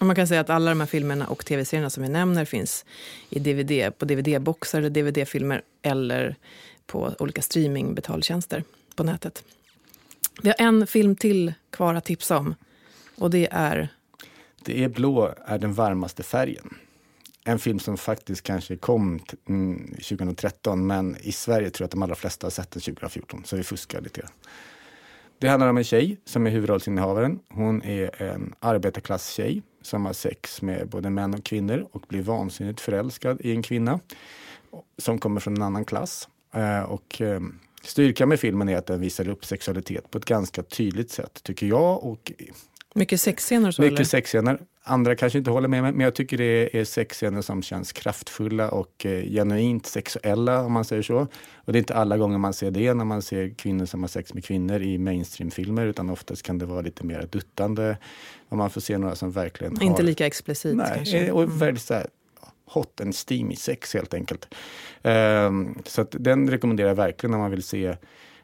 Och 0.00 0.06
man 0.06 0.16
kan 0.16 0.28
säga 0.28 0.40
att 0.40 0.50
alla 0.50 0.70
de 0.70 0.80
här 0.80 0.86
filmerna 0.86 1.26
och 1.26 1.44
tv-serierna 1.44 1.90
som 1.90 2.02
vi 2.02 2.08
nämner 2.08 2.44
finns 2.44 2.84
i 3.30 3.38
DVD, 3.38 3.98
på 3.98 4.04
dvd-boxar 4.04 4.78
eller 4.78 4.90
dvd-filmer 4.90 5.62
eller 5.82 6.36
på 6.86 7.14
olika 7.18 7.42
streamingbetaltjänster 7.42 8.64
på 8.94 9.04
nätet. 9.04 9.44
Vi 10.42 10.48
har 10.48 10.66
en 10.66 10.86
film 10.86 11.16
till 11.16 11.54
kvar 11.70 11.94
att 11.94 12.04
tipsa 12.04 12.38
om 12.38 12.54
och 13.16 13.30
det 13.30 13.48
är? 13.50 13.88
Det 14.64 14.84
är 14.84 14.88
Blå 14.88 15.34
är 15.46 15.58
den 15.58 15.74
varmaste 15.74 16.22
färgen. 16.22 16.74
En 17.44 17.58
film 17.58 17.78
som 17.78 17.96
faktiskt 17.96 18.42
kanske 18.42 18.76
kom 18.76 19.18
2013 19.18 20.72
mm, 20.72 20.86
men 20.86 21.16
i 21.20 21.32
Sverige 21.32 21.70
tror 21.70 21.84
jag 21.84 21.86
att 21.86 21.90
de 21.90 22.02
allra 22.02 22.14
flesta 22.14 22.46
har 22.46 22.50
sett 22.50 22.70
den 22.70 22.82
2014 22.82 23.42
så 23.44 23.56
vi 23.56 23.62
fuskar 23.62 24.00
lite 24.00 24.20
grann. 24.20 24.30
Det 25.42 25.48
handlar 25.48 25.68
om 25.68 25.76
en 25.76 25.84
tjej 25.84 26.16
som 26.24 26.46
är 26.46 26.50
huvudrollsinnehavaren. 26.50 27.38
Hon 27.48 27.82
är 27.82 28.22
en 28.22 28.54
arbetarklasstjej 28.60 29.62
som 29.82 30.06
har 30.06 30.12
sex 30.12 30.62
med 30.62 30.88
både 30.88 31.10
män 31.10 31.34
och 31.34 31.44
kvinnor 31.44 31.86
och 31.92 32.04
blir 32.08 32.22
vansinnigt 32.22 32.80
förälskad 32.80 33.40
i 33.40 33.52
en 33.52 33.62
kvinna 33.62 34.00
som 34.98 35.18
kommer 35.18 35.40
från 35.40 35.56
en 35.56 35.62
annan 35.62 35.84
klass. 35.84 36.28
Eh, 36.54 36.82
och 36.82 37.20
ehm, 37.20 37.58
styrkan 37.82 38.28
med 38.28 38.40
filmen 38.40 38.68
är 38.68 38.76
att 38.76 38.86
den 38.86 39.00
visar 39.00 39.28
upp 39.28 39.44
sexualitet 39.44 40.10
på 40.10 40.18
ett 40.18 40.24
ganska 40.24 40.62
tydligt 40.62 41.10
sätt, 41.10 41.42
tycker 41.42 41.66
jag. 41.66 42.04
Och 42.04 42.32
mycket 42.94 43.20
sexscener? 43.20 43.70
Så, 43.70 43.82
mycket 43.82 44.08
sexscener. 44.08 44.58
Andra 44.84 45.16
kanske 45.16 45.38
inte 45.38 45.50
håller 45.50 45.68
med 45.68 45.82
mig, 45.82 45.92
men 45.92 46.00
jag 46.00 46.14
tycker 46.14 46.38
det 46.38 46.80
är 46.80 46.84
sexscener 46.84 47.42
som 47.42 47.62
känns 47.62 47.92
kraftfulla 47.92 48.70
och 48.70 49.06
eh, 49.06 49.24
genuint 49.24 49.86
sexuella, 49.86 50.64
om 50.64 50.72
man 50.72 50.84
säger 50.84 51.02
så. 51.02 51.18
Och 51.54 51.72
det 51.72 51.76
är 51.76 51.80
inte 51.80 51.94
alla 51.94 52.16
gånger 52.16 52.38
man 52.38 52.52
ser 52.52 52.70
det 52.70 52.94
när 52.94 53.04
man 53.04 53.22
ser 53.22 53.54
kvinnor 53.54 53.86
som 53.86 54.00
har 54.02 54.08
sex 54.08 54.34
med 54.34 54.44
kvinnor 54.44 54.82
i 54.82 54.98
mainstreamfilmer, 54.98 55.86
utan 55.86 56.10
oftast 56.10 56.42
kan 56.42 56.58
det 56.58 56.66
vara 56.66 56.80
lite 56.80 57.06
mer 57.06 57.28
duttande. 57.30 57.98
Och 58.48 58.56
man 58.56 58.70
får 58.70 58.80
se 58.80 58.98
några 58.98 59.14
som 59.14 59.30
verkligen 59.30 59.82
Inte 59.82 60.02
har... 60.02 60.02
lika 60.02 60.26
explicit 60.26 60.76
Nej, 60.76 60.92
kanske? 60.94 61.32
och 61.32 61.42
mm. 61.42 61.58
väldigt 61.58 61.82
så 61.82 61.94
här, 61.94 62.06
hot 62.64 63.00
and 63.00 63.14
steamy 63.14 63.56
sex 63.56 63.94
helt 63.94 64.14
enkelt. 64.14 64.54
Um, 65.02 65.82
så 65.84 66.06
den 66.10 66.50
rekommenderar 66.50 66.88
jag 66.88 66.94
verkligen 66.94 67.34
om 67.34 67.40
man 67.40 67.50
vill 67.50 67.62
se 67.62 67.96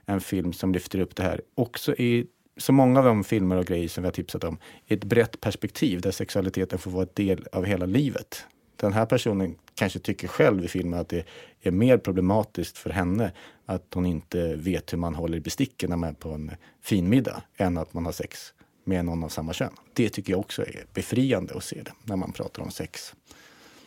en 0.06 0.20
film 0.20 0.52
som 0.52 0.72
lyfter 0.72 0.98
upp 0.98 1.16
det 1.16 1.22
här. 1.22 1.40
Också 1.54 1.94
i 1.94 2.26
så 2.58 2.72
många 2.72 2.98
av 2.98 3.04
de 3.04 3.24
filmer 3.24 3.56
och 3.56 3.66
grejer 3.66 3.88
som 3.88 4.02
vi 4.02 4.06
har 4.06 4.12
tipsat 4.12 4.44
om 4.44 4.58
i 4.86 4.94
ett 4.94 5.04
brett 5.04 5.40
perspektiv 5.40 6.00
där 6.00 6.10
sexualiteten 6.10 6.78
får 6.78 6.90
vara 6.90 7.02
ett 7.02 7.16
del 7.16 7.46
av 7.52 7.64
hela 7.64 7.86
livet. 7.86 8.44
Den 8.76 8.92
här 8.92 9.06
personen 9.06 9.54
kanske 9.74 9.98
tycker 9.98 10.28
själv 10.28 10.64
i 10.64 10.68
filmen 10.68 11.00
att 11.00 11.08
det 11.08 11.26
är 11.60 11.70
mer 11.70 11.98
problematiskt 11.98 12.78
för 12.78 12.90
henne 12.90 13.32
att 13.66 13.94
hon 13.94 14.06
inte 14.06 14.56
vet 14.56 14.92
hur 14.92 14.98
man 14.98 15.14
håller 15.14 15.38
i 15.38 15.40
besticken 15.40 15.90
när 15.90 15.96
man 15.96 16.08
är 16.08 16.14
på 16.14 16.28
en 16.28 16.50
fin 16.82 17.08
middag 17.08 17.42
än 17.56 17.78
att 17.78 17.94
man 17.94 18.04
har 18.04 18.12
sex 18.12 18.52
med 18.84 19.04
någon 19.04 19.24
av 19.24 19.28
samma 19.28 19.52
kön. 19.52 19.72
Det 19.92 20.10
tycker 20.10 20.32
jag 20.32 20.40
också 20.40 20.62
är 20.62 20.84
befriande 20.94 21.54
att 21.54 21.64
se 21.64 21.82
det 21.82 21.92
när 22.04 22.16
man 22.16 22.32
pratar 22.32 22.62
om 22.62 22.70
sex 22.70 23.14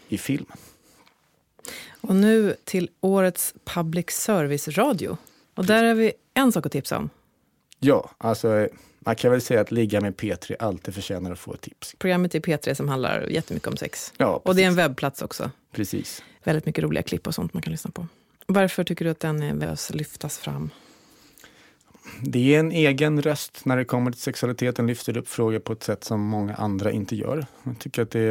i 0.08 0.18
film. 0.18 0.46
Och 2.02 2.16
nu 2.16 2.56
till 2.64 2.90
årets 3.02 3.54
public 3.64 4.10
service-radio. 4.10 5.18
Och 5.56 5.66
där 5.66 5.84
har 5.84 5.94
vi 5.94 6.14
en 6.34 6.52
sak 6.52 6.66
att 6.66 6.72
tipsa 6.72 6.98
om. 6.98 7.10
Ja, 7.84 8.10
alltså 8.18 8.68
man 9.00 9.16
kan 9.16 9.32
väl 9.32 9.42
säga 9.42 9.62
att 9.62 9.72
Ligga 9.72 10.02
med 10.02 10.16
P3 10.16 10.56
alltid 10.60 10.94
förtjänar 10.94 11.32
att 11.32 11.40
få 11.40 11.54
ett 11.54 11.62
tips. 11.62 11.96
Programmet 11.98 12.36
i 12.36 12.40
P3 12.40 12.74
som 12.74 12.90
handlar 12.90 13.22
jättemycket 13.22 13.68
om 13.68 13.78
sex. 13.78 14.14
Ja, 14.18 14.34
precis. 14.34 14.48
och 14.48 14.56
det 14.56 14.64
är 14.64 14.68
en 14.68 14.76
webbplats 14.76 15.22
också. 15.22 15.52
Precis. 15.72 16.24
Väldigt 16.44 16.66
mycket 16.66 16.84
roliga 16.84 17.04
klipp 17.04 17.28
och 17.28 17.36
sånt 17.36 17.54
man 17.54 17.62
kan 17.64 17.72
lyssna 17.72 17.92
på. 17.92 18.08
Varför 18.46 18.84
tycker 18.84 19.06
du 19.06 19.12
att 19.12 19.20
den 19.20 19.60
behövs 19.60 19.90
lyftas 19.94 20.38
fram? 20.38 20.70
Det 22.22 22.56
är 22.56 22.60
en 22.60 22.72
egen 22.72 23.22
röst 23.22 23.66
när 23.66 23.78
det 23.78 23.86
kommer 23.86 24.12
till 24.12 24.22
sexualiteten, 24.22 24.88
lyfter 24.88 25.18
upp 25.18 25.28
frågor 25.28 25.60
på 25.60 25.74
ett 25.74 25.84
sätt 25.84 26.04
som 26.04 26.22
många 26.22 26.56
andra 26.56 26.92
inte 26.92 27.16
gör. 27.16 27.46
Jag 27.64 27.80
tycker 27.80 28.02
att 28.02 28.12
det 28.12 28.30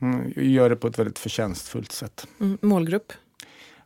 mm, 0.00 0.32
gör 0.36 0.70
det 0.70 0.76
på 0.76 0.86
ett 0.86 0.98
väldigt 0.98 1.18
förtjänstfullt 1.18 1.92
sätt. 1.92 2.26
Mm, 2.40 2.58
målgrupp? 2.60 3.12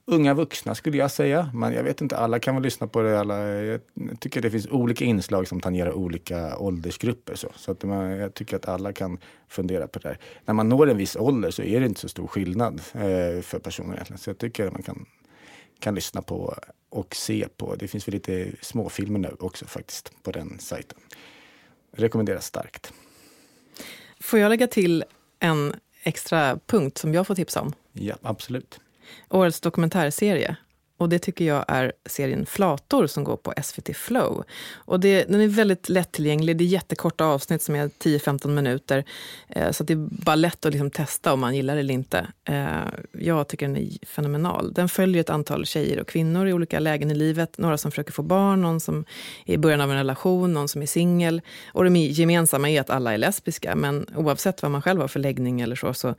Unga 0.09 0.35
vuxna 0.35 0.75
skulle 0.75 0.97
jag 0.97 1.11
säga. 1.11 1.51
Men 1.55 1.73
jag 1.73 1.83
vet 1.83 2.01
inte, 2.01 2.17
alla 2.17 2.39
kan 2.39 2.55
väl 2.55 2.63
lyssna 2.65 2.87
på 2.87 3.03
det. 3.03 3.21
Alla, 3.21 3.39
jag 3.49 3.81
tycker 4.21 4.41
det 4.41 4.51
finns 4.51 4.67
olika 4.67 5.05
inslag 5.05 5.49
som 5.49 5.61
tangerar 5.61 5.93
olika 5.93 6.59
åldersgrupper. 6.59 7.35
Så, 7.35 7.49
så 7.55 7.73
att 7.73 7.83
man, 7.83 8.11
jag 8.11 8.35
tycker 8.35 8.57
att 8.57 8.69
alla 8.69 8.93
kan 8.93 9.19
fundera 9.49 9.89
på 9.89 9.99
det 9.99 10.09
här. 10.09 10.19
När 10.45 10.55
man 10.55 10.69
når 10.69 10.91
en 10.91 10.97
viss 10.97 11.17
ålder 11.17 11.51
så 11.51 11.63
är 11.63 11.81
det 11.81 11.87
inte 11.87 12.01
så 12.01 12.09
stor 12.09 12.27
skillnad 12.27 12.81
eh, 12.93 13.43
för 13.43 13.59
personer 13.59 13.95
egentligen. 13.95 14.19
Så 14.19 14.31
jag 14.31 14.39
tycker 14.39 14.67
att 14.67 14.73
man 14.73 14.83
kan, 14.83 15.07
kan 15.79 15.95
lyssna 15.95 16.23
på 16.23 16.55
och 16.91 17.15
se 17.15 17.49
på. 17.57 17.75
Det 17.75 17.89
finns 17.89 18.09
väl 18.09 18.13
lite 18.15 18.53
småfilmer 18.61 19.19
nu 19.19 19.37
också 19.41 19.67
faktiskt 19.67 20.13
på 20.23 20.33
den 20.33 20.59
sajten. 20.59 20.99
Rekommenderas 21.93 22.47
starkt. 22.47 22.93
Får 24.21 24.39
jag 24.39 24.49
lägga 24.49 24.67
till 24.67 25.05
en 25.39 25.75
extra 26.03 26.59
punkt 26.67 26.99
som 26.99 27.15
jag 27.15 27.27
får 27.27 27.35
tipsa 27.35 27.61
om? 27.61 27.73
Ja, 27.93 28.17
absolut 28.23 28.81
årets 29.29 29.61
dokumentärserie. 29.61 30.57
Och 30.99 31.09
det 31.09 31.19
tycker 31.19 31.45
jag 31.45 31.65
är 31.69 31.93
serien 32.07 32.47
Flator 32.47 33.07
som 33.07 33.25
går 33.25 33.37
på 33.37 33.55
SVT 33.63 33.97
Flow. 33.97 34.45
Och 34.75 35.01
det, 35.01 35.25
den 35.25 35.41
är 35.41 35.49
väldigt 35.49 35.89
lättillgänglig. 35.89 36.57
Det 36.57 36.65
är 36.65 36.67
jättekorta 36.67 37.25
avsnitt 37.25 37.63
som 37.63 37.75
är 37.75 37.89
10-15 37.89 38.49
minuter. 38.49 39.05
Eh, 39.49 39.71
så 39.71 39.85
det 39.85 39.93
är 39.93 39.97
bara 40.11 40.37
lätt 40.37 40.67
att 40.67 40.73
liksom 40.73 40.91
testa 40.91 41.33
om 41.33 41.41
man 41.41 41.57
gillar 41.57 41.75
det 41.75 41.81
eller 41.81 41.95
inte. 41.95 42.27
Eh, 42.45 42.69
jag 43.13 43.49
tycker 43.49 43.67
den 43.67 43.77
är 43.77 44.07
fenomenal. 44.07 44.73
Den 44.73 44.89
följer 44.89 45.21
ett 45.21 45.31
antal 45.31 45.67
tjejer 45.67 46.01
och 46.01 46.09
kvinnor 46.09 46.47
i 46.49 46.53
olika 46.53 46.79
lägen 46.79 47.11
i 47.11 47.15
livet. 47.15 47.59
Några 47.59 47.79
som 47.79 47.91
försöker 47.91 48.13
få 48.13 48.23
barn, 48.23 48.63
någon 48.63 48.81
som 48.81 49.05
är 49.47 49.55
i 49.55 49.59
början 49.59 49.81
av 49.81 49.91
en 49.91 49.97
relation, 49.97 50.55
någon 50.55 50.69
som 50.69 50.83
är 50.83 50.87
singel. 50.87 51.43
Och 51.73 51.85
det 51.85 51.99
gemensamma 51.99 52.71
är 52.71 52.81
att 52.81 52.91
alla 52.91 53.15
är 53.15 53.19
lesbiska. 53.19 53.77
Men 53.77 54.07
oavsett 54.17 54.63
vad 54.63 54.71
man 54.71 54.83
själv 54.83 55.01
har 55.01 55.09
för 55.09 55.21
läggning 55.21 55.61
eller 55.61 55.77
så, 55.77 55.95
så 55.95 56.15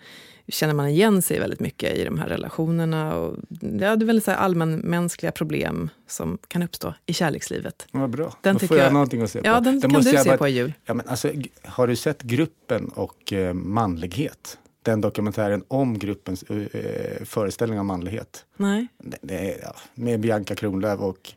känner 0.49 0.73
man 0.73 0.88
igen 0.88 1.21
sig 1.21 1.39
väldigt 1.39 1.59
mycket 1.59 1.97
i 1.97 2.03
de 2.03 2.19
här 2.19 2.27
relationerna. 2.27 3.15
Och, 3.15 3.38
ja, 3.59 3.95
det 3.95 4.03
är 4.03 4.05
väldigt 4.05 4.25
så 4.25 4.31
allmänmänskliga 4.31 5.31
problem 5.31 5.89
som 6.07 6.38
kan 6.47 6.63
uppstå 6.63 6.93
i 7.05 7.13
kärlekslivet. 7.13 7.88
Vad 7.91 8.09
bra, 8.09 8.38
den 8.41 8.57
då 8.57 8.67
får 8.67 8.77
jag, 8.77 8.85
jag 8.85 8.93
någonting 8.93 9.21
att 9.21 9.31
se 9.31 9.41
på. 9.41 9.47
Ja, 9.47 9.59
den, 9.59 9.79
den 9.79 9.91
kan 9.91 10.01
du 10.01 10.09
se 10.17 10.23
bara, 10.29 10.38
på 10.38 10.47
i 10.47 10.51
jul. 10.51 10.73
Ja, 10.85 10.93
men 10.93 11.07
alltså, 11.07 11.31
har 11.63 11.88
du 11.88 11.95
sett 11.95 12.21
Gruppen 12.21 12.89
och 12.89 13.33
eh, 13.33 13.53
manlighet? 13.53 14.57
Den 14.81 15.01
dokumentären 15.01 15.63
om 15.67 15.99
gruppens 15.99 16.43
eh, 16.43 17.25
föreställning 17.25 17.79
om 17.79 17.88
manlighet. 17.88 18.45
Nej. 18.57 18.88
Det, 18.97 19.17
det 19.21 19.59
ja, 19.63 19.75
med 19.93 20.19
Bianca 20.19 20.55
Kronlöf 20.55 20.99
och 20.99 21.33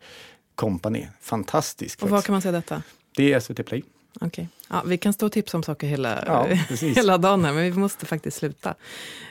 kompani. 0.54 1.08
Fantastisk. 1.20 2.02
Och 2.02 2.10
var 2.10 2.22
kan 2.22 2.32
man 2.32 2.42
se 2.42 2.50
detta? 2.50 2.82
Det 3.16 3.32
är 3.32 3.40
SVT 3.40 3.66
Play. 3.66 3.84
Okay. 4.20 4.46
Ja, 4.68 4.82
vi 4.86 4.98
kan 4.98 5.12
stå 5.12 5.26
och 5.26 5.32
tipsa 5.32 5.56
om 5.56 5.62
saker 5.62 5.86
hela, 5.86 6.24
ja, 6.26 6.44
hela 6.80 7.18
dagen, 7.18 7.44
här, 7.44 7.52
men 7.52 7.62
vi 7.64 7.72
måste 7.72 8.06
faktiskt 8.06 8.36
sluta. 8.36 8.74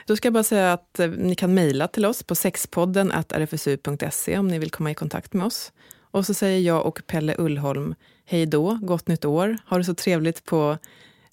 Då 0.06 0.16
ska 0.16 0.26
jag 0.26 0.32
bara 0.32 0.42
säga 0.42 0.72
att 0.72 1.00
eh, 1.00 1.10
ni 1.10 1.34
kan 1.34 1.54
mejla 1.54 1.88
till 1.88 2.06
oss 2.06 2.22
på 2.22 2.34
sexpodden 2.34 3.12
rfsu.se 3.12 4.38
om 4.38 4.48
ni 4.48 4.58
vill 4.58 4.70
komma 4.70 4.90
i 4.90 4.94
kontakt 4.94 5.32
med 5.32 5.46
oss. 5.46 5.72
Och 6.10 6.26
så 6.26 6.34
säger 6.34 6.60
jag 6.60 6.86
och 6.86 7.02
Pelle 7.06 7.34
Ullholm 7.38 7.94
hej 8.24 8.46
då, 8.46 8.78
gott 8.82 9.08
nytt 9.08 9.24
år. 9.24 9.58
Ha 9.66 9.78
det 9.78 9.84
så 9.84 9.94
trevligt 9.94 10.44
på 10.44 10.78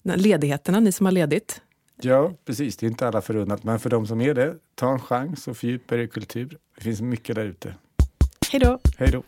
ledigheterna, 0.02 0.80
ni 0.80 0.92
som 0.92 1.06
har 1.06 1.12
ledigt. 1.12 1.60
Ja, 2.02 2.32
precis. 2.44 2.76
Det 2.76 2.86
är 2.86 2.88
inte 2.88 3.08
alla 3.08 3.20
förunnat, 3.20 3.64
men 3.64 3.80
för 3.80 3.90
de 3.90 4.06
som 4.06 4.20
är 4.20 4.34
det, 4.34 4.54
ta 4.74 4.92
en 4.92 5.00
chans 5.00 5.48
och 5.48 5.56
fördjupa 5.56 5.94
er 5.94 5.98
i 5.98 6.08
kultur. 6.08 6.58
Det 6.76 6.82
finns 6.82 7.00
mycket 7.00 7.34
där 7.36 7.44
ute. 7.44 7.74
Hej 8.50 8.60
då! 8.60 8.78
Hej 8.98 9.10
då! 9.10 9.22